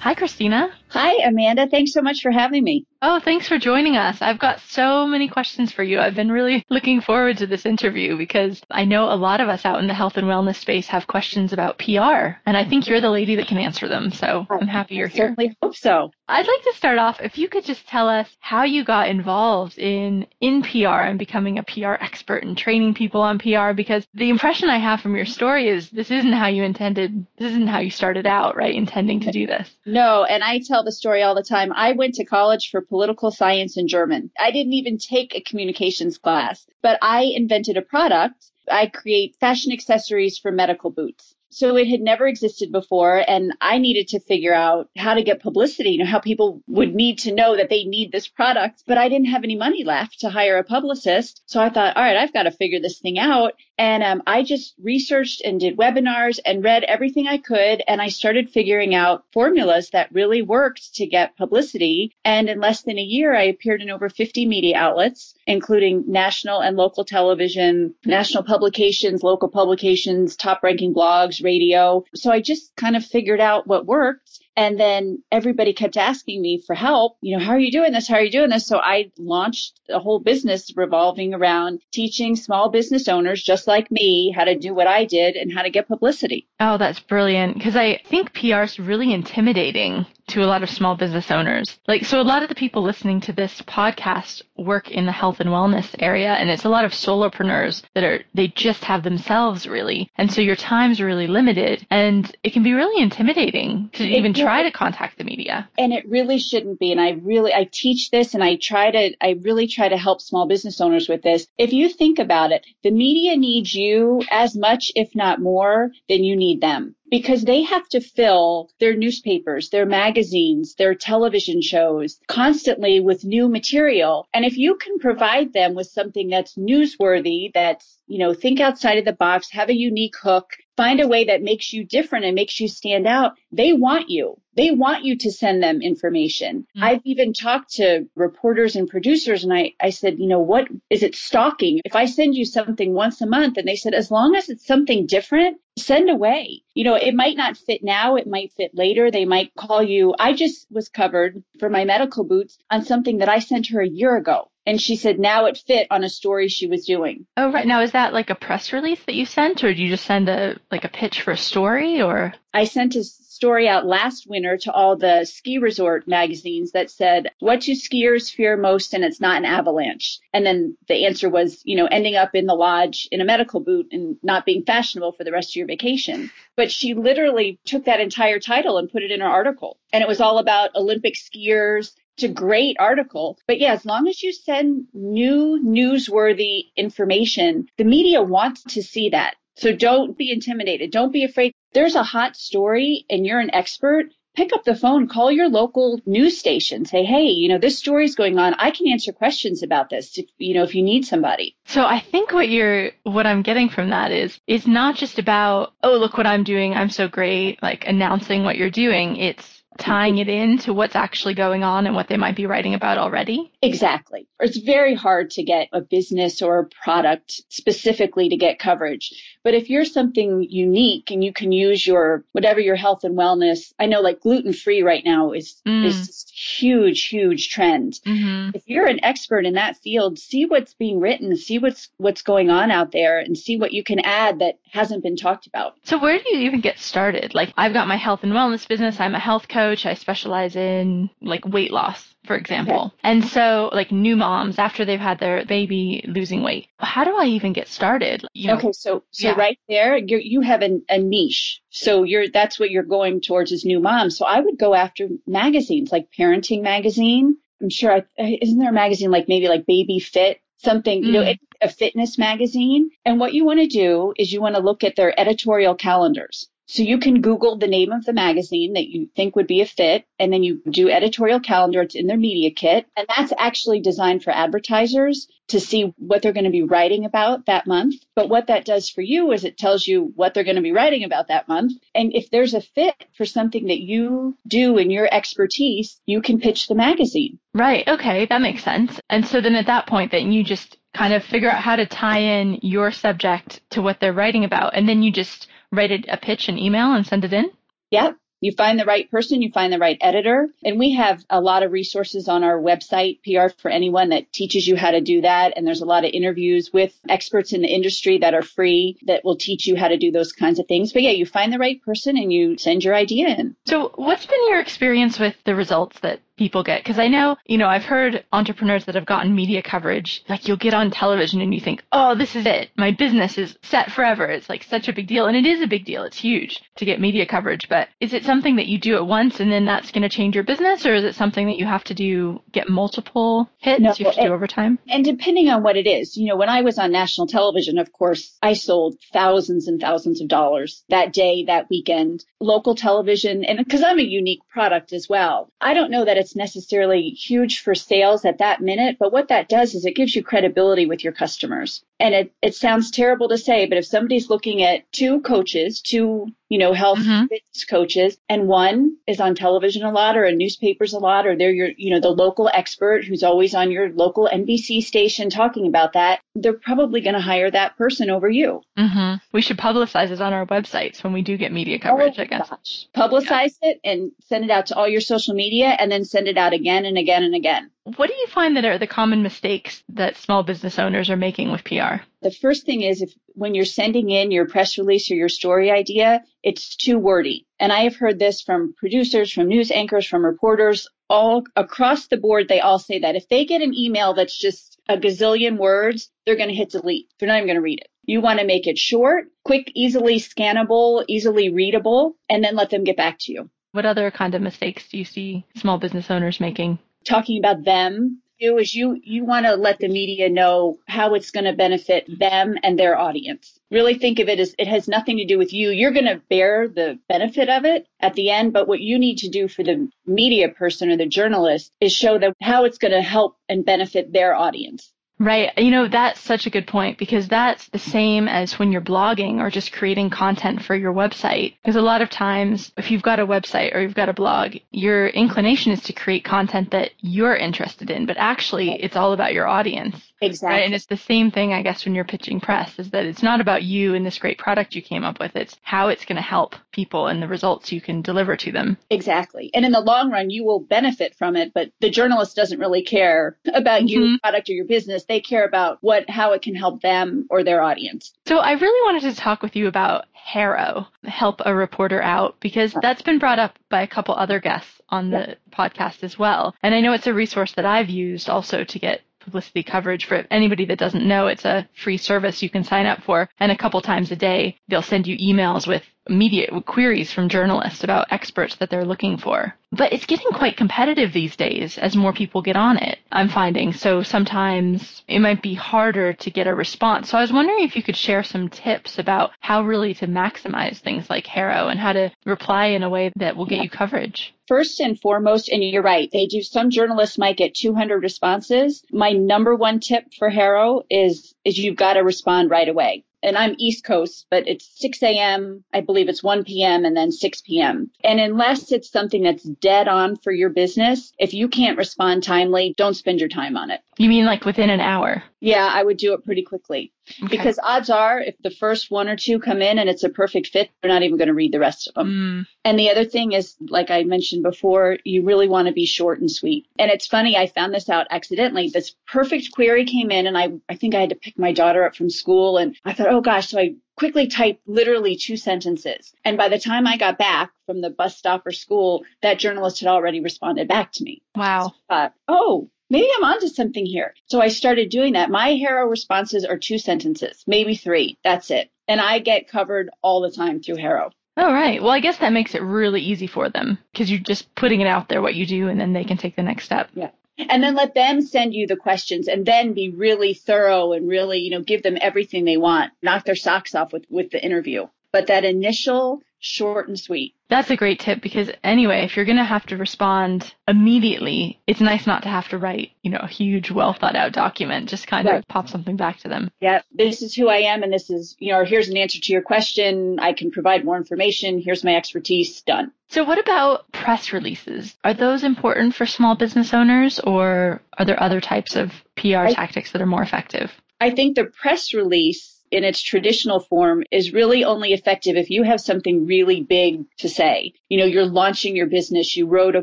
Hi, 0.00 0.14
Christina. 0.14 0.72
Hi, 0.96 1.28
Amanda. 1.28 1.68
Thanks 1.68 1.92
so 1.92 2.00
much 2.00 2.22
for 2.22 2.30
having 2.30 2.64
me. 2.64 2.86
Oh, 3.02 3.20
thanks 3.20 3.46
for 3.46 3.58
joining 3.58 3.98
us. 3.98 4.22
I've 4.22 4.38
got 4.38 4.60
so 4.60 5.06
many 5.06 5.28
questions 5.28 5.70
for 5.70 5.82
you. 5.82 6.00
I've 6.00 6.14
been 6.14 6.32
really 6.32 6.64
looking 6.70 7.02
forward 7.02 7.36
to 7.36 7.46
this 7.46 7.66
interview 7.66 8.16
because 8.16 8.62
I 8.70 8.86
know 8.86 9.12
a 9.12 9.14
lot 9.14 9.42
of 9.42 9.50
us 9.50 9.66
out 9.66 9.78
in 9.78 9.88
the 9.88 9.94
health 9.94 10.16
and 10.16 10.26
wellness 10.26 10.56
space 10.56 10.86
have 10.88 11.06
questions 11.06 11.52
about 11.52 11.78
PR, 11.78 12.40
and 12.46 12.56
I 12.56 12.64
think 12.64 12.88
you're 12.88 13.02
the 13.02 13.10
lady 13.10 13.36
that 13.36 13.46
can 13.46 13.58
answer 13.58 13.88
them. 13.88 14.10
So 14.10 14.46
I'm 14.48 14.66
happy 14.66 14.94
you're 14.94 15.08
here. 15.08 15.26
Certainly 15.28 15.56
hope 15.60 15.76
so. 15.76 16.10
I'd 16.28 16.46
like 16.46 16.62
to 16.64 16.74
start 16.74 16.98
off 16.98 17.20
if 17.20 17.36
you 17.36 17.48
could 17.48 17.64
just 17.64 17.86
tell 17.86 18.08
us 18.08 18.34
how 18.40 18.64
you 18.64 18.82
got 18.82 19.08
involved 19.08 19.78
in 19.78 20.26
in 20.40 20.62
PR 20.62 21.04
and 21.04 21.18
becoming 21.18 21.58
a 21.58 21.62
PR 21.62 21.92
expert 21.92 22.42
and 22.42 22.56
training 22.56 22.94
people 22.94 23.20
on 23.20 23.38
PR 23.38 23.72
because 23.74 24.06
the 24.14 24.30
impression 24.30 24.70
I 24.70 24.78
have 24.78 25.00
from 25.00 25.14
your 25.14 25.26
story 25.26 25.68
is 25.68 25.90
this 25.90 26.10
isn't 26.10 26.32
how 26.32 26.48
you 26.48 26.64
intended 26.64 27.26
this 27.36 27.52
isn't 27.52 27.68
how 27.68 27.80
you 27.80 27.90
started 27.90 28.26
out, 28.26 28.56
right? 28.56 28.74
Intending 28.74 29.20
to 29.20 29.30
do 29.30 29.46
this. 29.46 29.70
No, 29.84 30.24
and 30.24 30.42
I 30.42 30.60
tell 30.66 30.82
the 30.86 30.92
story 30.92 31.22
all 31.22 31.34
the 31.34 31.42
time. 31.42 31.72
I 31.74 31.92
went 31.92 32.14
to 32.14 32.24
college 32.24 32.70
for 32.70 32.80
political 32.80 33.30
science 33.30 33.76
and 33.76 33.88
German. 33.88 34.30
I 34.40 34.50
didn't 34.50 34.72
even 34.72 34.96
take 34.96 35.34
a 35.34 35.42
communications 35.42 36.16
class, 36.16 36.66
but 36.80 36.98
I 37.02 37.24
invented 37.24 37.76
a 37.76 37.82
product. 37.82 38.50
I 38.70 38.86
create 38.86 39.36
fashion 39.36 39.72
accessories 39.72 40.38
for 40.38 40.50
medical 40.50 40.90
boots. 40.90 41.35
So 41.50 41.76
it 41.76 41.88
had 41.88 42.00
never 42.00 42.26
existed 42.26 42.72
before. 42.72 43.24
And 43.26 43.52
I 43.60 43.78
needed 43.78 44.08
to 44.08 44.20
figure 44.20 44.54
out 44.54 44.88
how 44.96 45.14
to 45.14 45.22
get 45.22 45.42
publicity, 45.42 45.90
you 45.90 45.98
know, 45.98 46.04
how 46.04 46.20
people 46.20 46.62
would 46.66 46.94
need 46.94 47.18
to 47.20 47.34
know 47.34 47.56
that 47.56 47.70
they 47.70 47.84
need 47.84 48.12
this 48.12 48.28
product. 48.28 48.82
But 48.86 48.98
I 48.98 49.08
didn't 49.08 49.28
have 49.28 49.44
any 49.44 49.56
money 49.56 49.84
left 49.84 50.20
to 50.20 50.30
hire 50.30 50.58
a 50.58 50.64
publicist. 50.64 51.42
So 51.46 51.60
I 51.60 51.70
thought, 51.70 51.96
all 51.96 52.02
right, 52.02 52.16
I've 52.16 52.32
got 52.32 52.44
to 52.44 52.50
figure 52.50 52.80
this 52.80 52.98
thing 52.98 53.18
out. 53.18 53.54
And 53.78 54.02
um, 54.02 54.22
I 54.26 54.42
just 54.42 54.74
researched 54.82 55.42
and 55.42 55.60
did 55.60 55.76
webinars 55.76 56.38
and 56.44 56.64
read 56.64 56.84
everything 56.84 57.26
I 57.26 57.38
could. 57.38 57.82
And 57.86 58.00
I 58.00 58.08
started 58.08 58.50
figuring 58.50 58.94
out 58.94 59.24
formulas 59.32 59.90
that 59.90 60.12
really 60.12 60.40
worked 60.40 60.94
to 60.94 61.06
get 61.06 61.36
publicity. 61.36 62.14
And 62.24 62.48
in 62.48 62.60
less 62.60 62.82
than 62.82 62.98
a 62.98 63.02
year, 63.02 63.34
I 63.34 63.44
appeared 63.44 63.82
in 63.82 63.90
over 63.90 64.08
50 64.08 64.46
media 64.46 64.76
outlets, 64.76 65.34
including 65.46 66.04
national 66.06 66.60
and 66.60 66.76
local 66.76 67.04
television, 67.04 67.94
national 68.04 68.44
publications, 68.44 69.22
local 69.22 69.48
publications, 69.48 70.36
top 70.36 70.62
ranking 70.62 70.94
blogs, 70.94 71.35
radio. 71.40 72.04
So 72.14 72.30
I 72.30 72.40
just 72.40 72.74
kind 72.76 72.96
of 72.96 73.04
figured 73.04 73.40
out 73.40 73.66
what 73.66 73.86
worked. 73.86 74.40
And 74.58 74.80
then 74.80 75.22
everybody 75.30 75.74
kept 75.74 75.98
asking 75.98 76.40
me 76.40 76.62
for 76.66 76.74
help. 76.74 77.18
You 77.20 77.36
know, 77.36 77.44
how 77.44 77.52
are 77.52 77.58
you 77.58 77.70
doing 77.70 77.92
this? 77.92 78.08
How 78.08 78.16
are 78.16 78.22
you 78.22 78.30
doing 78.30 78.48
this? 78.48 78.66
So 78.66 78.78
I 78.78 79.12
launched 79.18 79.78
a 79.90 79.98
whole 79.98 80.18
business 80.18 80.72
revolving 80.74 81.34
around 81.34 81.80
teaching 81.92 82.36
small 82.36 82.70
business 82.70 83.06
owners 83.06 83.42
just 83.42 83.66
like 83.66 83.90
me 83.90 84.32
how 84.34 84.44
to 84.44 84.58
do 84.58 84.74
what 84.74 84.86
I 84.86 85.04
did 85.04 85.36
and 85.36 85.52
how 85.52 85.62
to 85.62 85.70
get 85.70 85.88
publicity. 85.88 86.48
Oh, 86.58 86.78
that's 86.78 87.00
brilliant. 87.00 87.54
Because 87.54 87.76
I 87.76 88.00
think 88.06 88.32
PR 88.32 88.62
is 88.62 88.78
really 88.78 89.12
intimidating 89.12 90.06
to 90.28 90.42
a 90.42 90.46
lot 90.46 90.62
of 90.62 90.70
small 90.70 90.96
business 90.96 91.30
owners. 91.30 91.78
Like, 91.86 92.04
so 92.04 92.20
a 92.20 92.22
lot 92.22 92.42
of 92.42 92.48
the 92.48 92.54
people 92.54 92.82
listening 92.82 93.20
to 93.22 93.32
this 93.32 93.62
podcast 93.62 94.42
work 94.56 94.90
in 94.90 95.06
the 95.06 95.12
health 95.12 95.40
and 95.40 95.50
wellness 95.50 95.94
area, 95.98 96.32
and 96.32 96.50
it's 96.50 96.64
a 96.64 96.68
lot 96.68 96.84
of 96.84 96.92
solopreneurs 96.92 97.82
that 97.94 98.04
are, 98.04 98.24
they 98.34 98.48
just 98.48 98.84
have 98.84 99.02
themselves 99.02 99.66
really. 99.66 100.10
And 100.16 100.32
so 100.32 100.40
your 100.40 100.56
time's 100.56 101.00
really 101.00 101.26
limited, 101.26 101.86
and 101.90 102.34
it 102.42 102.52
can 102.52 102.62
be 102.62 102.72
really 102.72 103.02
intimidating 103.02 103.90
to 103.94 104.04
even 104.04 104.34
try 104.34 104.62
to 104.62 104.70
contact 104.70 105.18
the 105.18 105.24
media. 105.24 105.68
And 105.78 105.92
it 105.92 106.08
really 106.08 106.38
shouldn't 106.38 106.78
be. 106.78 106.92
And 106.92 107.00
I 107.00 107.10
really, 107.10 107.54
I 107.54 107.68
teach 107.70 108.10
this 108.10 108.34
and 108.34 108.42
I 108.42 108.56
try 108.56 108.90
to, 108.90 109.14
I 109.20 109.36
really 109.42 109.68
try 109.68 109.88
to 109.88 109.96
help 109.96 110.20
small 110.20 110.46
business 110.46 110.80
owners 110.80 111.08
with 111.08 111.22
this. 111.22 111.46
If 111.58 111.72
you 111.72 111.88
think 111.88 112.18
about 112.18 112.52
it, 112.52 112.66
the 112.82 112.90
media 112.90 113.36
needs 113.36 113.74
you 113.74 114.22
as 114.30 114.56
much, 114.56 114.90
if 114.94 115.14
not 115.14 115.40
more, 115.40 115.90
than 116.08 116.24
you 116.24 116.36
need 116.36 116.60
them 116.60 116.96
because 117.10 117.44
they 117.44 117.62
have 117.62 117.88
to 117.88 118.00
fill 118.00 118.70
their 118.80 118.96
newspapers, 118.96 119.70
their 119.70 119.86
magazines, 119.86 120.74
their 120.74 120.94
television 120.94 121.62
shows 121.62 122.18
constantly 122.26 123.00
with 123.00 123.24
new 123.24 123.48
material. 123.48 124.26
And 124.34 124.44
if 124.44 124.56
you 124.56 124.76
can 124.76 124.98
provide 124.98 125.52
them 125.52 125.74
with 125.74 125.86
something 125.86 126.28
that's 126.28 126.56
newsworthy, 126.56 127.52
that's, 127.52 127.98
you 128.06 128.18
know, 128.18 128.34
think 128.34 128.60
outside 128.60 128.98
of 128.98 129.04
the 129.04 129.12
box, 129.12 129.50
have 129.50 129.68
a 129.68 129.76
unique 129.76 130.14
hook, 130.20 130.50
find 130.76 131.00
a 131.00 131.08
way 131.08 131.24
that 131.24 131.42
makes 131.42 131.72
you 131.72 131.84
different 131.84 132.24
and 132.24 132.34
makes 132.34 132.60
you 132.60 132.68
stand 132.68 133.06
out, 133.06 133.32
they 133.50 133.72
want 133.72 134.10
you. 134.10 134.36
They 134.56 134.70
want 134.70 135.04
you 135.04 135.18
to 135.18 135.30
send 135.30 135.62
them 135.62 135.82
information. 135.82 136.66
Mm-hmm. 136.76 136.84
I've 136.84 137.00
even 137.04 137.32
talked 137.32 137.74
to 137.74 138.06
reporters 138.14 138.76
and 138.76 138.88
producers 138.88 139.44
and 139.44 139.52
I, 139.52 139.72
I 139.80 139.90
said, 139.90 140.18
you 140.18 140.26
know, 140.26 140.40
what 140.40 140.68
is 140.90 141.02
it 141.02 141.14
stalking? 141.14 141.80
If 141.84 141.94
I 141.94 142.06
send 142.06 142.34
you 142.34 142.44
something 142.44 142.92
once 142.92 143.20
a 143.20 143.26
month 143.26 143.58
and 143.58 143.68
they 143.68 143.76
said, 143.76 143.94
as 143.94 144.10
long 144.10 144.34
as 144.34 144.48
it's 144.48 144.66
something 144.66 145.06
different, 145.06 145.58
send 145.78 146.10
away. 146.10 146.62
You 146.74 146.84
know, 146.84 146.94
it 146.94 147.14
might 147.14 147.36
not 147.36 147.56
fit 147.56 147.82
now. 147.82 148.16
It 148.16 148.26
might 148.26 148.52
fit 148.52 148.72
later. 148.74 149.10
They 149.10 149.24
might 149.24 149.54
call 149.54 149.82
you. 149.82 150.14
I 150.18 150.32
just 150.32 150.66
was 150.70 150.88
covered 150.88 151.42
for 151.58 151.68
my 151.68 151.84
medical 151.84 152.24
boots 152.24 152.58
on 152.70 152.84
something 152.84 153.18
that 153.18 153.28
I 153.28 153.38
sent 153.40 153.68
her 153.68 153.80
a 153.80 153.88
year 153.88 154.16
ago 154.16 154.50
And 154.66 154.80
she 154.80 154.96
said 154.96 155.18
now 155.20 155.46
it 155.46 155.58
fit 155.58 155.86
on 155.90 156.02
a 156.02 156.08
story 156.08 156.48
she 156.48 156.66
was 156.66 156.84
doing. 156.86 157.26
Oh, 157.36 157.52
right. 157.52 157.66
Now, 157.66 157.82
is 157.82 157.92
that 157.92 158.12
like 158.12 158.30
a 158.30 158.34
press 158.34 158.72
release 158.72 159.02
that 159.04 159.14
you 159.14 159.24
sent 159.24 159.62
or 159.62 159.72
do 159.72 159.80
you 159.82 159.88
just 159.88 160.04
send 160.06 160.28
a, 160.28 160.58
like 160.72 160.84
a 160.84 160.88
pitch 160.88 161.22
for 161.22 161.30
a 161.30 161.36
story 161.36 162.02
or? 162.02 162.34
I 162.52 162.64
sent 162.64 162.96
a 162.96 163.04
story 163.36 163.68
out 163.68 163.86
last 163.86 164.26
winter 164.26 164.56
to 164.56 164.72
all 164.72 164.96
the 164.96 165.24
ski 165.26 165.58
resort 165.58 166.08
magazines 166.08 166.72
that 166.72 166.90
said, 166.90 167.30
what 167.38 167.60
do 167.60 167.72
skiers 167.72 168.32
fear 168.32 168.56
most? 168.56 168.94
And 168.94 169.04
it's 169.04 169.20
not 169.20 169.36
an 169.36 169.44
avalanche. 169.44 170.18
And 170.32 170.44
then 170.44 170.76
the 170.88 171.04
answer 171.04 171.28
was, 171.28 171.60
you 171.64 171.76
know, 171.76 171.86
ending 171.86 172.16
up 172.16 172.34
in 172.34 172.46
the 172.46 172.54
lodge 172.54 173.08
in 173.12 173.20
a 173.20 173.24
medical 173.24 173.60
boot 173.60 173.88
and 173.92 174.16
not 174.22 174.46
being 174.46 174.64
fashionable 174.64 175.12
for 175.12 175.24
the 175.24 175.32
rest 175.32 175.52
of 175.52 175.56
your 175.56 175.66
vacation. 175.66 176.30
But 176.56 176.72
she 176.72 176.94
literally 176.94 177.60
took 177.66 177.84
that 177.84 178.00
entire 178.00 178.40
title 178.40 178.78
and 178.78 178.90
put 178.90 179.02
it 179.02 179.10
in 179.10 179.20
her 179.20 179.26
article. 179.26 179.78
And 179.92 180.02
it 180.02 180.08
was 180.08 180.20
all 180.20 180.38
about 180.38 180.74
Olympic 180.74 181.14
skiers 181.14 181.92
it's 182.16 182.24
a 182.24 182.28
great 182.28 182.76
article. 182.80 183.38
But 183.46 183.60
yeah, 183.60 183.74
as 183.74 183.84
long 183.84 184.08
as 184.08 184.22
you 184.22 184.32
send 184.32 184.86
new 184.94 185.60
newsworthy 185.62 186.68
information, 186.74 187.68
the 187.76 187.84
media 187.84 188.22
wants 188.22 188.62
to 188.74 188.82
see 188.82 189.10
that. 189.10 189.34
So 189.56 189.74
don't 189.74 190.16
be 190.16 190.30
intimidated. 190.30 190.90
Don't 190.90 191.12
be 191.12 191.24
afraid. 191.24 191.52
There's 191.72 191.94
a 191.94 192.02
hot 192.02 192.36
story 192.36 193.04
and 193.10 193.26
you're 193.26 193.40
an 193.40 193.54
expert. 193.54 194.06
Pick 194.34 194.52
up 194.52 194.64
the 194.64 194.76
phone, 194.76 195.08
call 195.08 195.32
your 195.32 195.48
local 195.48 195.98
news 196.04 196.36
station, 196.36 196.84
say, 196.84 197.04
hey, 197.04 197.28
you 197.28 197.48
know, 197.48 197.56
this 197.56 197.78
story's 197.78 198.14
going 198.14 198.38
on. 198.38 198.52
I 198.58 198.70
can 198.70 198.86
answer 198.86 199.10
questions 199.10 199.62
about 199.62 199.88
this, 199.88 200.18
if, 200.18 200.26
you 200.36 200.52
know, 200.52 200.62
if 200.62 200.74
you 200.74 200.82
need 200.82 201.06
somebody. 201.06 201.56
So 201.64 201.86
I 201.86 202.00
think 202.00 202.32
what 202.32 202.50
you're, 202.50 202.90
what 203.04 203.26
I'm 203.26 203.40
getting 203.40 203.70
from 203.70 203.88
that 203.88 204.12
is, 204.12 204.38
it's 204.46 204.66
not 204.66 204.94
just 204.94 205.18
about, 205.18 205.72
oh, 205.82 205.96
look 205.96 206.18
what 206.18 206.26
I'm 206.26 206.44
doing. 206.44 206.74
I'm 206.74 206.90
so 206.90 207.08
great, 207.08 207.62
like 207.62 207.86
announcing 207.86 208.44
what 208.44 208.58
you're 208.58 208.68
doing. 208.68 209.16
It's 209.16 209.55
tying 209.78 210.18
it 210.18 210.28
in 210.28 210.58
to 210.58 210.72
what's 210.72 210.96
actually 210.96 211.34
going 211.34 211.62
on 211.62 211.86
and 211.86 211.94
what 211.94 212.08
they 212.08 212.16
might 212.16 212.36
be 212.36 212.46
writing 212.46 212.74
about 212.74 212.98
already? 212.98 213.52
Exactly. 213.62 214.26
It's 214.40 214.58
very 214.58 214.94
hard 214.94 215.30
to 215.32 215.42
get 215.42 215.68
a 215.72 215.80
business 215.80 216.42
or 216.42 216.58
a 216.58 216.66
product 216.66 217.42
specifically 217.48 218.28
to 218.28 218.36
get 218.36 218.58
coverage. 218.58 219.12
But 219.42 219.54
if 219.54 219.70
you're 219.70 219.84
something 219.84 220.46
unique 220.48 221.10
and 221.10 221.22
you 221.22 221.32
can 221.32 221.52
use 221.52 221.86
your 221.86 222.24
whatever 222.32 222.60
your 222.60 222.76
health 222.76 223.04
and 223.04 223.16
wellness, 223.16 223.72
I 223.78 223.86
know 223.86 224.00
like 224.00 224.20
gluten 224.20 224.52
free 224.52 224.82
right 224.82 225.04
now 225.04 225.32
is 225.32 225.60
mm. 225.66 225.84
is 225.84 226.06
just 226.06 226.30
huge, 226.30 227.06
huge 227.06 227.48
trend. 227.48 228.00
Mm-hmm. 228.06 228.50
If 228.54 228.62
you're 228.66 228.86
an 228.86 229.04
expert 229.04 229.46
in 229.46 229.54
that 229.54 229.76
field, 229.78 230.18
see 230.18 230.46
what's 230.46 230.74
being 230.74 231.00
written, 231.00 231.36
see 231.36 231.58
what's 231.58 231.88
what's 231.96 232.22
going 232.22 232.50
on 232.50 232.70
out 232.70 232.92
there 232.92 233.18
and 233.18 233.36
see 233.36 233.56
what 233.56 233.72
you 233.72 233.82
can 233.82 234.00
add 234.00 234.40
that 234.40 234.58
hasn't 234.70 235.02
been 235.02 235.16
talked 235.16 235.46
about. 235.46 235.76
So 235.84 235.98
where 235.98 236.18
do 236.18 236.24
you 236.36 236.46
even 236.46 236.60
get 236.60 236.78
started? 236.78 237.34
Like 237.34 237.52
I've 237.56 237.72
got 237.72 237.88
my 237.88 237.96
health 237.96 238.22
and 238.22 238.32
wellness 238.32 238.66
business, 238.66 239.00
I'm 239.00 239.14
a 239.14 239.20
health 239.20 239.48
coach, 239.48 239.65
I 239.74 239.94
specialize 239.94 240.54
in 240.54 241.10
like 241.20 241.44
weight 241.44 241.72
loss 241.72 242.14
for 242.26 242.36
example. 242.36 242.86
Okay. 242.86 242.94
And 243.04 243.24
so, 243.24 243.70
like 243.72 243.90
new 243.92 244.16
moms 244.16 244.58
after 244.58 244.84
they've 244.84 245.00
had 245.00 245.18
their 245.18 245.44
baby 245.46 246.04
losing 246.06 246.42
weight, 246.42 246.68
how 246.78 247.04
do 247.04 247.16
I 247.16 247.26
even 247.26 247.52
get 247.52 247.68
started? 247.68 248.26
You 248.34 248.48
know, 248.48 248.56
okay, 248.56 248.72
so 248.72 249.04
so 249.10 249.28
yeah. 249.28 249.34
right 249.34 249.58
there, 249.68 249.96
you 249.96 250.18
you 250.18 250.40
have 250.42 250.62
a, 250.62 250.80
a 250.88 250.98
niche. 250.98 251.62
So 251.70 252.02
you're 252.02 252.28
that's 252.28 252.58
what 252.58 252.70
you're 252.70 252.82
going 252.82 253.20
towards 253.20 253.52
is 253.52 253.64
new 253.64 253.80
moms. 253.80 254.18
So 254.18 254.26
I 254.26 254.40
would 254.40 254.58
go 254.58 254.74
after 254.74 255.08
magazines 255.26 255.92
like 255.92 256.08
Parenting 256.18 256.62
Magazine. 256.62 257.36
I'm 257.62 257.70
sure 257.70 258.04
I, 258.18 258.38
isn't 258.42 258.58
there 258.58 258.70
a 258.70 258.74
magazine 258.74 259.10
like 259.10 259.28
maybe 259.28 259.48
like 259.48 259.66
Baby 259.66 259.98
Fit 260.00 260.40
something 260.58 261.04
you 261.04 261.12
know 261.12 261.22
mm. 261.22 261.38
a 261.62 261.68
fitness 261.68 262.18
magazine. 262.18 262.90
And 263.04 263.20
what 263.20 263.34
you 263.34 263.44
want 263.44 263.60
to 263.60 263.66
do 263.66 264.12
is 264.18 264.32
you 264.32 264.40
want 264.40 264.56
to 264.56 264.62
look 264.62 264.84
at 264.84 264.96
their 264.96 265.18
editorial 265.18 265.74
calendars. 265.74 266.48
So 266.66 266.82
you 266.82 266.98
can 266.98 267.20
Google 267.20 267.58
the 267.58 267.68
name 267.68 267.92
of 267.92 268.04
the 268.04 268.12
magazine 268.12 268.72
that 268.74 268.88
you 268.88 269.08
think 269.14 269.36
would 269.36 269.46
be 269.46 269.60
a 269.60 269.66
fit, 269.66 270.04
and 270.18 270.32
then 270.32 270.42
you 270.42 270.60
do 270.68 270.90
editorial 270.90 271.40
calendar. 271.40 271.82
It's 271.82 271.94
in 271.94 272.08
their 272.08 272.16
media 272.16 272.50
kit. 272.50 272.86
And 272.96 273.06
that's 273.08 273.32
actually 273.38 273.80
designed 273.80 274.24
for 274.24 274.32
advertisers 274.32 275.28
to 275.48 275.60
see 275.60 275.94
what 275.96 276.22
they're 276.22 276.32
going 276.32 276.44
to 276.44 276.50
be 276.50 276.64
writing 276.64 277.04
about 277.04 277.46
that 277.46 277.68
month. 277.68 277.94
But 278.16 278.28
what 278.28 278.48
that 278.48 278.64
does 278.64 278.90
for 278.90 279.00
you 279.00 279.30
is 279.30 279.44
it 279.44 279.56
tells 279.56 279.86
you 279.86 280.12
what 280.16 280.34
they're 280.34 280.44
going 280.44 280.56
to 280.56 280.62
be 280.62 280.72
writing 280.72 281.04
about 281.04 281.28
that 281.28 281.46
month. 281.46 281.72
And 281.94 282.12
if 282.14 282.30
there's 282.30 282.54
a 282.54 282.60
fit 282.60 283.06
for 283.16 283.24
something 283.24 283.66
that 283.66 283.80
you 283.80 284.36
do 284.46 284.76
in 284.78 284.90
your 284.90 285.08
expertise, 285.12 286.00
you 286.04 286.20
can 286.20 286.40
pitch 286.40 286.66
the 286.66 286.74
magazine. 286.74 287.38
Right. 287.54 287.86
Okay. 287.86 288.26
That 288.26 288.42
makes 288.42 288.64
sense. 288.64 288.98
And 289.08 289.24
so 289.26 289.40
then 289.40 289.54
at 289.54 289.66
that 289.66 289.86
point, 289.86 290.10
then 290.10 290.32
you 290.32 290.42
just 290.42 290.78
kind 290.94 291.14
of 291.14 291.22
figure 291.22 291.50
out 291.50 291.62
how 291.62 291.76
to 291.76 291.86
tie 291.86 292.18
in 292.18 292.58
your 292.62 292.90
subject 292.90 293.60
to 293.70 293.82
what 293.82 294.00
they're 294.00 294.12
writing 294.12 294.44
about. 294.44 294.74
And 294.74 294.88
then 294.88 295.02
you 295.02 295.12
just 295.12 295.46
write 295.76 296.06
a 296.08 296.16
pitch 296.16 296.48
and 296.48 296.58
email 296.58 296.92
and 296.92 297.06
send 297.06 297.24
it 297.24 297.32
in? 297.32 297.50
Yep. 297.90 298.16
You 298.40 298.52
find 298.52 298.78
the 298.78 298.84
right 298.84 299.10
person, 299.10 299.40
you 299.40 299.50
find 299.50 299.72
the 299.72 299.78
right 299.78 299.96
editor. 300.00 300.48
And 300.62 300.78
we 300.78 300.92
have 300.92 301.24
a 301.30 301.40
lot 301.40 301.62
of 301.62 301.72
resources 301.72 302.28
on 302.28 302.44
our 302.44 302.60
website, 302.60 303.20
PR 303.22 303.52
for 303.60 303.70
anyone 303.70 304.10
that 304.10 304.30
teaches 304.30 304.66
you 304.68 304.76
how 304.76 304.90
to 304.90 305.00
do 305.00 305.22
that. 305.22 305.54
And 305.56 305.66
there's 305.66 305.80
a 305.80 305.86
lot 305.86 306.04
of 306.04 306.10
interviews 306.12 306.70
with 306.72 306.92
experts 307.08 307.54
in 307.54 307.62
the 307.62 307.68
industry 307.68 308.18
that 308.18 308.34
are 308.34 308.42
free 308.42 308.98
that 309.06 309.24
will 309.24 309.36
teach 309.36 309.66
you 309.66 309.74
how 309.74 309.88
to 309.88 309.96
do 309.96 310.12
those 310.12 310.32
kinds 310.32 310.58
of 310.58 310.68
things. 310.68 310.92
But 310.92 311.02
yeah, 311.02 311.12
you 311.12 311.24
find 311.24 311.50
the 311.52 311.58
right 311.58 311.82
person 311.82 312.18
and 312.18 312.30
you 312.30 312.58
send 312.58 312.84
your 312.84 312.94
idea 312.94 313.28
in. 313.28 313.56
So 313.64 313.92
what's 313.94 314.26
been 314.26 314.48
your 314.48 314.60
experience 314.60 315.18
with 315.18 315.34
the 315.44 315.54
results 315.54 315.98
that 316.00 316.20
people 316.36 316.62
get? 316.62 316.82
Because 316.82 316.98
I 316.98 317.08
know, 317.08 317.36
you 317.46 317.58
know, 317.58 317.66
I've 317.66 317.84
heard 317.84 318.24
entrepreneurs 318.32 318.84
that 318.84 318.94
have 318.94 319.06
gotten 319.06 319.34
media 319.34 319.62
coverage, 319.62 320.24
like 320.28 320.46
you'll 320.46 320.56
get 320.56 320.74
on 320.74 320.90
television 320.90 321.40
and 321.40 321.54
you 321.54 321.60
think, 321.60 321.82
oh, 321.92 322.14
this 322.14 322.36
is 322.36 322.46
it. 322.46 322.70
My 322.76 322.92
business 322.92 323.38
is 323.38 323.56
set 323.62 323.90
forever. 323.92 324.26
It's 324.26 324.48
like 324.48 324.64
such 324.64 324.88
a 324.88 324.92
big 324.92 325.06
deal. 325.06 325.26
And 325.26 325.36
it 325.36 325.46
is 325.46 325.62
a 325.62 325.66
big 325.66 325.84
deal. 325.84 326.04
It's 326.04 326.18
huge 326.18 326.62
to 326.76 326.84
get 326.84 327.00
media 327.00 327.26
coverage. 327.26 327.68
But 327.68 327.88
is 328.00 328.12
it 328.12 328.24
something 328.24 328.56
that 328.56 328.66
you 328.66 328.78
do 328.78 328.96
at 328.96 329.06
once 329.06 329.40
and 329.40 329.50
then 329.50 329.64
that's 329.64 329.90
going 329.90 330.02
to 330.02 330.08
change 330.08 330.34
your 330.34 330.44
business? 330.44 330.86
Or 330.86 330.94
is 330.94 331.04
it 331.04 331.14
something 331.14 331.46
that 331.46 331.58
you 331.58 331.66
have 331.66 331.84
to 331.84 331.94
do, 331.94 332.40
get 332.52 332.68
multiple 332.68 333.48
hits 333.58 333.80
no, 333.80 333.94
you 333.96 334.06
have 334.06 334.14
to 334.14 334.22
do 334.22 334.32
over 334.32 334.46
time? 334.46 334.78
And 334.88 335.04
depending 335.04 335.48
on 335.48 335.62
what 335.62 335.76
it 335.76 335.86
is, 335.86 336.16
you 336.16 336.28
know, 336.28 336.36
when 336.36 336.48
I 336.48 336.62
was 336.62 336.78
on 336.78 336.92
national 336.92 337.26
television, 337.26 337.78
of 337.78 337.92
course, 337.92 338.36
I 338.42 338.52
sold 338.52 338.96
thousands 339.12 339.68
and 339.68 339.80
thousands 339.80 340.20
of 340.20 340.28
dollars 340.28 340.84
that 340.88 341.12
day, 341.12 341.44
that 341.44 341.68
weekend, 341.70 342.24
local 342.40 342.74
television. 342.74 343.44
And 343.44 343.58
because 343.58 343.82
I'm 343.82 343.98
a 343.98 344.02
unique 344.02 344.46
product 344.48 344.92
as 344.92 345.08
well, 345.08 345.50
I 345.60 345.74
don't 345.74 345.90
know 345.90 346.04
that 346.04 346.16
it's 346.16 346.25
necessarily 346.34 347.10
huge 347.10 347.60
for 347.60 347.74
sales 347.74 348.24
at 348.24 348.38
that 348.38 348.60
minute, 348.60 348.96
but 348.98 349.12
what 349.12 349.28
that 349.28 349.48
does 349.48 349.74
is 349.74 349.84
it 349.84 349.94
gives 349.94 350.16
you 350.16 350.22
credibility 350.22 350.86
with 350.86 351.04
your 351.04 351.12
customers. 351.12 351.84
And 352.00 352.14
it, 352.14 352.32
it 352.42 352.54
sounds 352.54 352.90
terrible 352.90 353.28
to 353.28 353.38
say, 353.38 353.66
but 353.66 353.78
if 353.78 353.86
somebody's 353.86 354.30
looking 354.30 354.62
at 354.62 354.90
two 354.92 355.20
coaches, 355.20 355.80
two, 355.80 356.32
you 356.48 356.58
know, 356.58 356.72
health 356.72 356.98
mm-hmm. 356.98 357.26
fitness 357.26 357.64
coaches, 357.68 358.18
and 358.28 358.48
one 358.48 358.96
is 359.06 359.20
on 359.20 359.34
television 359.34 359.82
a 359.82 359.90
lot 359.90 360.16
or 360.16 360.24
in 360.24 360.38
newspapers 360.38 360.92
a 360.92 360.98
lot, 360.98 361.26
or 361.26 361.36
they're 361.36 361.50
your, 361.50 361.70
you 361.76 361.90
know, 361.90 362.00
the 362.00 362.10
local 362.10 362.48
expert 362.52 363.04
who's 363.04 363.22
always 363.22 363.54
on 363.54 363.70
your 363.70 363.90
local 363.90 364.28
NBC 364.32 364.82
station 364.82 365.30
talking 365.30 365.66
about 365.66 365.94
that, 365.94 366.20
they're 366.34 366.52
probably 366.52 367.00
going 367.00 367.14
to 367.14 367.20
hire 367.20 367.50
that 367.50 367.76
person 367.76 368.10
over 368.10 368.28
you. 368.28 368.62
Mm-hmm. 368.78 369.16
We 369.32 369.42
should 369.42 369.58
publicize 369.58 370.10
it 370.10 370.20
on 370.20 370.32
our 370.32 370.46
websites 370.46 371.02
when 371.02 371.12
we 371.12 371.22
do 371.22 371.36
get 371.36 371.52
media 371.52 371.78
coverage, 371.78 372.14
oh, 372.18 372.22
I 372.22 372.26
guess. 372.26 372.48
Gosh. 372.48 372.86
Publicize 372.94 373.56
yeah. 373.62 373.70
it 373.70 373.80
and 373.84 374.12
send 374.28 374.44
it 374.44 374.50
out 374.50 374.66
to 374.66 374.76
all 374.76 374.88
your 374.88 375.00
social 375.00 375.34
media 375.34 375.76
and 375.78 375.90
then 375.90 376.04
send 376.04 376.28
it 376.28 376.38
out 376.38 376.52
again 376.52 376.84
and 376.84 376.98
again 376.98 377.22
and 377.22 377.34
again. 377.34 377.70
What 377.94 378.08
do 378.08 378.16
you 378.16 378.26
find 378.26 378.56
that 378.56 378.64
are 378.64 378.78
the 378.78 378.88
common 378.88 379.22
mistakes 379.22 379.84
that 379.90 380.16
small 380.16 380.42
business 380.42 380.76
owners 380.76 381.08
are 381.08 381.16
making 381.16 381.52
with 381.52 381.62
PR? 381.62 382.02
The 382.20 382.32
first 382.32 382.66
thing 382.66 382.82
is 382.82 383.00
if 383.00 383.12
when 383.34 383.54
you're 383.54 383.64
sending 383.64 384.10
in 384.10 384.32
your 384.32 384.48
press 384.48 384.76
release 384.76 385.08
or 385.08 385.14
your 385.14 385.28
story 385.28 385.70
idea, 385.70 386.24
it's 386.42 386.74
too 386.74 386.98
wordy. 386.98 387.46
And 387.60 387.72
I 387.72 387.84
have 387.84 387.94
heard 387.94 388.18
this 388.18 388.42
from 388.42 388.74
producers, 388.76 389.30
from 389.30 389.46
news 389.46 389.70
anchors, 389.70 390.04
from 390.04 390.24
reporters, 390.24 390.88
all 391.08 391.44
across 391.54 392.08
the 392.08 392.16
board. 392.16 392.48
They 392.48 392.58
all 392.58 392.80
say 392.80 392.98
that 392.98 393.14
if 393.14 393.28
they 393.28 393.44
get 393.44 393.62
an 393.62 393.72
email 393.72 394.14
that's 394.14 394.36
just 394.36 394.80
a 394.88 394.96
gazillion 394.96 395.56
words, 395.56 396.10
they're 396.24 396.34
going 396.34 396.48
to 396.48 396.56
hit 396.56 396.70
delete. 396.70 397.08
They're 397.20 397.28
not 397.28 397.36
even 397.36 397.46
going 397.46 397.54
to 397.54 397.62
read 397.62 397.78
it. 397.78 397.88
You 398.02 398.20
want 398.20 398.40
to 398.40 398.46
make 398.46 398.66
it 398.66 398.78
short, 398.78 399.26
quick, 399.44 399.70
easily 399.76 400.16
scannable, 400.16 401.04
easily 401.06 401.50
readable, 401.50 402.16
and 402.28 402.42
then 402.42 402.56
let 402.56 402.70
them 402.70 402.82
get 402.82 402.96
back 402.96 403.18
to 403.20 403.32
you. 403.32 403.48
What 403.70 403.86
other 403.86 404.10
kind 404.10 404.34
of 404.34 404.42
mistakes 404.42 404.88
do 404.88 404.98
you 404.98 405.04
see 405.04 405.46
small 405.54 405.78
business 405.78 406.10
owners 406.10 406.40
making? 406.40 406.80
Talking 407.06 407.38
about 407.38 407.64
them 407.64 408.20
do 408.38 408.58
is 408.58 408.74
you 408.74 409.00
you 409.02 409.24
want 409.24 409.46
to 409.46 409.56
let 409.56 409.78
the 409.78 409.88
media 409.88 410.28
know 410.28 410.78
how 410.86 411.14
it's 411.14 411.30
going 411.30 411.44
to 411.44 411.52
benefit 411.52 412.06
them 412.18 412.56
and 412.62 412.78
their 412.78 412.98
audience. 412.98 413.58
Really 413.70 413.94
think 413.94 414.18
of 414.18 414.28
it 414.28 414.38
as 414.38 414.54
it 414.58 414.68
has 414.68 414.88
nothing 414.88 415.16
to 415.18 415.24
do 415.24 415.38
with 415.38 415.52
you. 415.52 415.70
You're 415.70 415.92
going 415.92 416.06
to 416.06 416.22
bear 416.28 416.68
the 416.68 416.98
benefit 417.08 417.48
of 417.48 417.64
it 417.64 417.86
at 418.00 418.14
the 418.14 418.30
end, 418.30 418.52
but 418.52 418.68
what 418.68 418.80
you 418.80 418.98
need 418.98 419.18
to 419.18 419.28
do 419.28 419.48
for 419.48 419.62
the 419.62 419.88
media 420.06 420.48
person 420.48 420.90
or 420.90 420.96
the 420.96 421.06
journalist 421.06 421.72
is 421.80 421.92
show 421.92 422.18
them 422.18 422.34
how 422.40 422.64
it's 422.64 422.78
going 422.78 422.92
to 422.92 423.02
help 423.02 423.36
and 423.48 423.64
benefit 423.64 424.12
their 424.12 424.34
audience. 424.34 424.92
Right. 425.18 425.50
You 425.56 425.70
know, 425.70 425.88
that's 425.88 426.20
such 426.20 426.46
a 426.46 426.50
good 426.50 426.66
point 426.66 426.98
because 426.98 427.26
that's 427.26 427.68
the 427.68 427.78
same 427.78 428.28
as 428.28 428.58
when 428.58 428.70
you're 428.70 428.82
blogging 428.82 429.40
or 429.40 429.50
just 429.50 429.72
creating 429.72 430.10
content 430.10 430.62
for 430.62 430.74
your 430.74 430.92
website. 430.92 431.54
Because 431.62 431.76
a 431.76 431.80
lot 431.80 432.02
of 432.02 432.10
times, 432.10 432.70
if 432.76 432.90
you've 432.90 433.02
got 433.02 433.18
a 433.18 433.26
website 433.26 433.74
or 433.74 433.80
you've 433.80 433.94
got 433.94 434.10
a 434.10 434.14
blog, 434.14 434.56
your 434.72 435.06
inclination 435.08 435.72
is 435.72 435.82
to 435.84 435.94
create 435.94 436.22
content 436.24 436.70
that 436.72 436.90
you're 437.00 437.34
interested 437.34 437.90
in, 437.90 438.04
but 438.04 438.18
actually 438.18 438.72
it's 438.82 438.96
all 438.96 439.14
about 439.14 439.32
your 439.32 439.46
audience. 439.48 439.96
Exactly. 440.20 440.56
Right? 440.56 440.64
And 440.64 440.74
it's 440.74 440.86
the 440.86 440.96
same 440.96 441.30
thing, 441.30 441.52
I 441.52 441.62
guess, 441.62 441.84
when 441.84 441.94
you're 441.94 442.04
pitching 442.04 442.40
press, 442.40 442.78
is 442.78 442.90
that 442.90 443.04
it's 443.04 443.22
not 443.22 443.40
about 443.40 443.62
you 443.62 443.94
and 443.94 444.04
this 444.04 444.18
great 444.18 444.38
product 444.38 444.74
you 444.74 444.82
came 444.82 445.04
up 445.04 445.20
with. 445.20 445.36
It's 445.36 445.56
how 445.62 445.88
it's 445.88 446.04
going 446.04 446.16
to 446.16 446.22
help 446.22 446.56
people 446.72 447.06
and 447.06 447.22
the 447.22 447.28
results 447.28 447.72
you 447.72 447.80
can 447.80 448.02
deliver 448.02 448.36
to 448.36 448.52
them. 448.52 448.78
Exactly. 448.90 449.50
And 449.54 449.64
in 449.64 449.72
the 449.72 449.80
long 449.80 450.10
run, 450.10 450.30
you 450.30 450.44
will 450.44 450.60
benefit 450.60 451.14
from 451.14 451.36
it, 451.36 451.52
but 451.54 451.70
the 451.80 451.90
journalist 451.90 452.36
doesn't 452.36 452.58
really 452.58 452.82
care 452.82 453.36
about 453.52 453.82
mm-hmm. 453.82 453.88
your 453.88 454.18
product 454.20 454.48
or 454.48 454.52
your 454.52 454.64
business. 454.64 455.04
They 455.04 455.20
care 455.20 455.44
about 455.44 455.78
what, 455.80 456.08
how 456.08 456.32
it 456.32 456.42
can 456.42 456.54
help 456.54 456.82
them 456.82 457.26
or 457.30 457.44
their 457.44 457.62
audience. 457.62 458.14
So 458.26 458.38
I 458.38 458.52
really 458.52 458.92
wanted 458.92 459.10
to 459.10 459.20
talk 459.20 459.42
with 459.42 459.56
you 459.56 459.66
about 459.66 460.06
HARO, 460.12 460.86
help 461.04 461.40
a 461.44 461.54
reporter 461.54 462.02
out, 462.02 462.40
because 462.40 462.74
that's 462.82 463.02
been 463.02 463.18
brought 463.18 463.38
up 463.38 463.58
by 463.68 463.82
a 463.82 463.86
couple 463.86 464.14
other 464.14 464.40
guests 464.40 464.80
on 464.88 465.10
the 465.10 465.18
yeah. 465.18 465.34
podcast 465.52 466.02
as 466.02 466.18
well. 466.18 466.54
And 466.62 466.74
I 466.74 466.80
know 466.80 466.92
it's 466.92 467.06
a 467.06 467.14
resource 467.14 467.52
that 467.52 467.66
I've 467.66 467.90
used 467.90 468.28
also 468.28 468.64
to 468.64 468.78
get 468.78 469.02
publicity 469.26 469.62
coverage 469.62 470.06
for 470.06 470.24
anybody 470.30 470.64
that 470.64 470.78
doesn't 470.78 471.06
know. 471.06 471.26
It's 471.26 471.44
a 471.44 471.68
free 471.74 471.98
service 471.98 472.42
you 472.42 472.48
can 472.48 472.64
sign 472.64 472.86
up 472.86 473.02
for. 473.02 473.28
And 473.40 473.52
a 473.52 473.56
couple 473.56 473.80
times 473.82 474.10
a 474.12 474.16
day, 474.16 474.56
they'll 474.68 474.82
send 474.82 475.06
you 475.06 475.18
emails 475.18 475.66
with 475.66 475.82
immediate 476.08 476.50
queries 476.66 477.12
from 477.12 477.28
journalists 477.28 477.84
about 477.84 478.06
experts 478.10 478.56
that 478.56 478.70
they're 478.70 478.84
looking 478.84 479.18
for. 479.18 479.54
But 479.72 479.92
it's 479.92 480.06
getting 480.06 480.30
quite 480.30 480.56
competitive 480.56 481.12
these 481.12 481.36
days 481.36 481.76
as 481.76 481.96
more 481.96 482.12
people 482.12 482.40
get 482.40 482.56
on 482.56 482.78
it, 482.78 482.98
I'm 483.10 483.28
finding. 483.28 483.72
So 483.72 484.02
sometimes 484.02 485.02
it 485.08 485.18
might 485.18 485.42
be 485.42 485.54
harder 485.54 486.12
to 486.12 486.30
get 486.30 486.46
a 486.46 486.54
response. 486.54 487.10
So 487.10 487.18
I 487.18 487.20
was 487.20 487.32
wondering 487.32 487.64
if 487.64 487.76
you 487.76 487.82
could 487.82 487.96
share 487.96 488.22
some 488.22 488.48
tips 488.48 488.98
about 488.98 489.32
how 489.40 489.62
really 489.62 489.94
to 489.94 490.06
maximize 490.06 490.78
things 490.78 491.10
like 491.10 491.26
HARO 491.26 491.68
and 491.68 491.80
how 491.80 491.92
to 491.92 492.12
reply 492.24 492.66
in 492.66 492.84
a 492.84 492.88
way 492.88 493.12
that 493.16 493.36
will 493.36 493.46
get 493.46 493.62
you 493.62 493.68
coverage. 493.68 494.32
First 494.46 494.78
and 494.78 494.98
foremost, 495.00 495.48
and 495.48 495.62
you're 495.62 495.82
right, 495.82 496.08
they 496.12 496.26
do, 496.26 496.40
some 496.40 496.70
journalists 496.70 497.18
might 497.18 497.36
get 497.36 497.54
200 497.54 498.00
responses. 498.00 498.84
My 498.92 499.10
number 499.10 499.56
one 499.56 499.80
tip 499.80 500.04
for 500.16 500.30
HARO 500.30 500.82
is, 500.88 501.34
is 501.46 501.56
you've 501.56 501.76
got 501.76 501.94
to 501.94 502.00
respond 502.00 502.50
right 502.50 502.68
away 502.68 503.04
and 503.26 503.36
I'm 503.36 503.56
East 503.58 503.84
Coast, 503.84 504.26
but 504.30 504.46
it's 504.46 504.70
6 504.80 505.02
a.m. 505.02 505.64
I 505.74 505.80
believe 505.80 506.08
it's 506.08 506.22
1 506.22 506.44
p.m. 506.44 506.84
and 506.84 506.96
then 506.96 507.10
6 507.10 507.40
p.m. 507.42 507.90
And 508.04 508.20
unless 508.20 508.70
it's 508.70 508.90
something 508.90 509.22
that's 509.22 509.42
dead 509.42 509.88
on 509.88 510.16
for 510.16 510.32
your 510.32 510.50
business, 510.50 511.12
if 511.18 511.34
you 511.34 511.48
can't 511.48 511.76
respond 511.76 512.22
timely, 512.22 512.74
don't 512.76 512.94
spend 512.94 513.18
your 513.18 513.28
time 513.28 513.56
on 513.56 513.70
it. 513.70 513.80
You 513.98 514.08
mean 514.08 514.26
like 514.26 514.44
within 514.44 514.70
an 514.70 514.80
hour? 514.80 515.22
Yeah, 515.40 515.68
I 515.72 515.82
would 515.82 515.96
do 515.96 516.14
it 516.14 516.24
pretty 516.24 516.42
quickly. 516.42 516.92
Okay. 517.22 517.36
Because 517.36 517.58
odds 517.62 517.90
are, 517.90 518.20
if 518.20 518.34
the 518.42 518.50
first 518.50 518.90
one 518.90 519.08
or 519.08 519.16
two 519.16 519.38
come 519.38 519.62
in 519.62 519.78
and 519.78 519.88
it's 519.88 520.04
a 520.04 520.08
perfect 520.08 520.48
fit, 520.48 520.70
they're 520.80 520.90
not 520.90 521.02
even 521.02 521.16
going 521.16 521.28
to 521.28 521.34
read 521.34 521.52
the 521.52 521.60
rest 521.60 521.88
of 521.88 521.94
them. 521.94 522.08
Mm. 522.08 522.46
And 522.64 522.78
the 522.78 522.90
other 522.90 523.04
thing 523.04 523.32
is, 523.32 523.56
like 523.68 523.90
I 523.90 524.02
mentioned 524.02 524.42
before, 524.42 524.98
you 525.04 525.22
really 525.22 525.48
want 525.48 525.68
to 525.68 525.74
be 525.74 525.86
short 525.86 526.20
and 526.20 526.30
sweet. 526.30 526.66
And 526.78 526.90
it's 526.90 527.06
funny, 527.06 527.36
I 527.36 527.46
found 527.46 527.72
this 527.72 527.88
out 527.88 528.06
accidentally. 528.10 528.70
This 528.70 528.94
perfect 529.06 529.52
query 529.52 529.84
came 529.84 530.10
in, 530.10 530.26
and 530.26 530.36
I, 530.36 530.52
I 530.68 530.74
think 530.74 530.94
I 530.94 531.00
had 531.00 531.10
to 531.10 531.16
pick 531.16 531.38
my 531.38 531.52
daughter 531.52 531.84
up 531.84 531.94
from 531.94 532.10
school, 532.10 532.58
and 532.58 532.76
I 532.84 532.92
thought, 532.92 533.12
oh 533.12 533.20
gosh, 533.20 533.48
so 533.48 533.58
I 533.58 533.76
quickly 533.96 534.26
typed 534.26 534.66
literally 534.66 535.16
two 535.16 535.36
sentences. 535.36 536.12
And 536.24 536.36
by 536.36 536.48
the 536.48 536.58
time 536.58 536.86
I 536.86 536.96
got 536.96 537.18
back 537.18 537.50
from 537.66 537.80
the 537.80 537.90
bus 537.90 538.16
stop 538.16 538.46
or 538.46 538.52
school, 538.52 539.04
that 539.22 539.38
journalist 539.38 539.80
had 539.80 539.88
already 539.88 540.20
responded 540.20 540.68
back 540.68 540.92
to 540.92 541.04
me. 541.04 541.22
Wow. 541.34 541.68
So 541.68 541.74
thought, 541.88 542.14
oh, 542.28 542.68
maybe 542.90 543.08
I'm 543.16 543.24
onto 543.24 543.48
something 543.48 543.86
here. 543.86 544.14
So 544.26 544.40
I 544.40 544.48
started 544.48 544.90
doing 544.90 545.14
that. 545.14 545.30
My 545.30 545.56
HARO 545.56 545.86
responses 545.86 546.44
are 546.44 546.58
two 546.58 546.78
sentences, 546.78 547.42
maybe 547.46 547.74
three. 547.74 548.18
That's 548.24 548.50
it. 548.50 548.70
And 548.88 549.00
I 549.00 549.18
get 549.18 549.48
covered 549.48 549.90
all 550.02 550.20
the 550.20 550.30
time 550.30 550.60
through 550.60 550.76
HARO. 550.76 551.10
All 551.36 551.52
right. 551.52 551.82
Well, 551.82 551.90
I 551.90 552.00
guess 552.00 552.18
that 552.18 552.32
makes 552.32 552.54
it 552.54 552.62
really 552.62 553.02
easy 553.02 553.26
for 553.26 553.50
them 553.50 553.78
because 553.92 554.10
you're 554.10 554.20
just 554.20 554.54
putting 554.54 554.80
it 554.80 554.86
out 554.86 555.08
there 555.08 555.20
what 555.20 555.34
you 555.34 555.44
do 555.44 555.68
and 555.68 555.78
then 555.78 555.92
they 555.92 556.04
can 556.04 556.16
take 556.16 556.34
the 556.34 556.42
next 556.42 556.64
step. 556.64 556.88
Yeah. 556.94 557.10
And 557.38 557.62
then 557.62 557.74
let 557.74 557.94
them 557.94 558.22
send 558.22 558.54
you 558.54 558.66
the 558.66 558.76
questions 558.76 559.28
and 559.28 559.44
then 559.44 559.74
be 559.74 559.90
really 559.90 560.32
thorough 560.32 560.92
and 560.92 561.06
really, 561.06 561.40
you 561.40 561.50
know, 561.50 561.60
give 561.60 561.82
them 561.82 561.98
everything 562.00 562.46
they 562.46 562.56
want, 562.56 562.92
knock 563.02 563.26
their 563.26 563.36
socks 563.36 563.74
off 563.74 563.92
with, 563.92 564.06
with 564.08 564.30
the 564.30 564.42
interview. 564.42 564.86
But 565.12 565.26
that 565.26 565.44
initial 565.44 566.22
short 566.38 566.88
and 566.88 566.98
sweet. 566.98 567.34
That's 567.48 567.70
a 567.70 567.76
great 567.76 568.00
tip 568.00 568.20
because 568.20 568.50
anyway, 568.64 569.04
if 569.04 569.16
you're 569.16 569.24
going 569.24 569.38
to 569.38 569.44
have 569.44 569.66
to 569.66 569.76
respond 569.76 570.52
immediately, 570.66 571.60
it's 571.66 571.80
nice 571.80 572.06
not 572.06 572.24
to 572.24 572.28
have 572.28 572.48
to 572.48 572.58
write, 572.58 572.90
you 573.02 573.10
know, 573.10 573.20
a 573.22 573.28
huge, 573.28 573.70
well 573.70 573.92
thought 573.92 574.16
out 574.16 574.32
document. 574.32 574.88
Just 574.88 575.06
kind 575.06 575.26
right. 575.26 575.38
of 575.38 575.48
pop 575.48 575.68
something 575.68 575.96
back 575.96 576.18
to 576.20 576.28
them. 576.28 576.50
Yeah, 576.60 576.82
this 576.92 577.22
is 577.22 577.34
who 577.34 577.48
I 577.48 577.58
am 577.58 577.82
and 577.82 577.92
this 577.92 578.10
is, 578.10 578.36
you 578.38 578.52
know, 578.52 578.64
here's 578.64 578.88
an 578.88 578.96
answer 578.96 579.20
to 579.20 579.32
your 579.32 579.42
question. 579.42 580.18
I 580.18 580.32
can 580.32 580.50
provide 580.50 580.84
more 580.84 580.96
information. 580.96 581.60
Here's 581.60 581.84
my 581.84 581.94
expertise. 581.94 582.62
Done. 582.62 582.92
So 583.08 583.22
what 583.22 583.38
about 583.38 583.90
press 583.92 584.32
releases? 584.32 584.96
Are 585.04 585.14
those 585.14 585.44
important 585.44 585.94
for 585.94 586.06
small 586.06 586.34
business 586.34 586.74
owners 586.74 587.20
or 587.20 587.80
are 587.96 588.04
there 588.04 588.20
other 588.20 588.40
types 588.40 588.74
of 588.74 588.90
PR 589.16 589.36
I, 589.36 589.52
tactics 589.52 589.92
that 589.92 590.02
are 590.02 590.06
more 590.06 590.22
effective? 590.22 590.72
I 591.00 591.10
think 591.10 591.36
the 591.36 591.44
press 591.44 591.94
release 591.94 592.55
in 592.70 592.84
its 592.84 593.00
traditional 593.02 593.60
form 593.60 594.02
is 594.10 594.32
really 594.32 594.64
only 594.64 594.92
effective 594.92 595.36
if 595.36 595.50
you 595.50 595.62
have 595.62 595.80
something 595.80 596.26
really 596.26 596.62
big 596.62 597.04
to 597.18 597.28
say. 597.28 597.72
You 597.88 597.98
know, 597.98 598.04
you're 598.04 598.26
launching 598.26 598.76
your 598.76 598.86
business, 598.86 599.36
you 599.36 599.46
wrote 599.46 599.76
a 599.76 599.82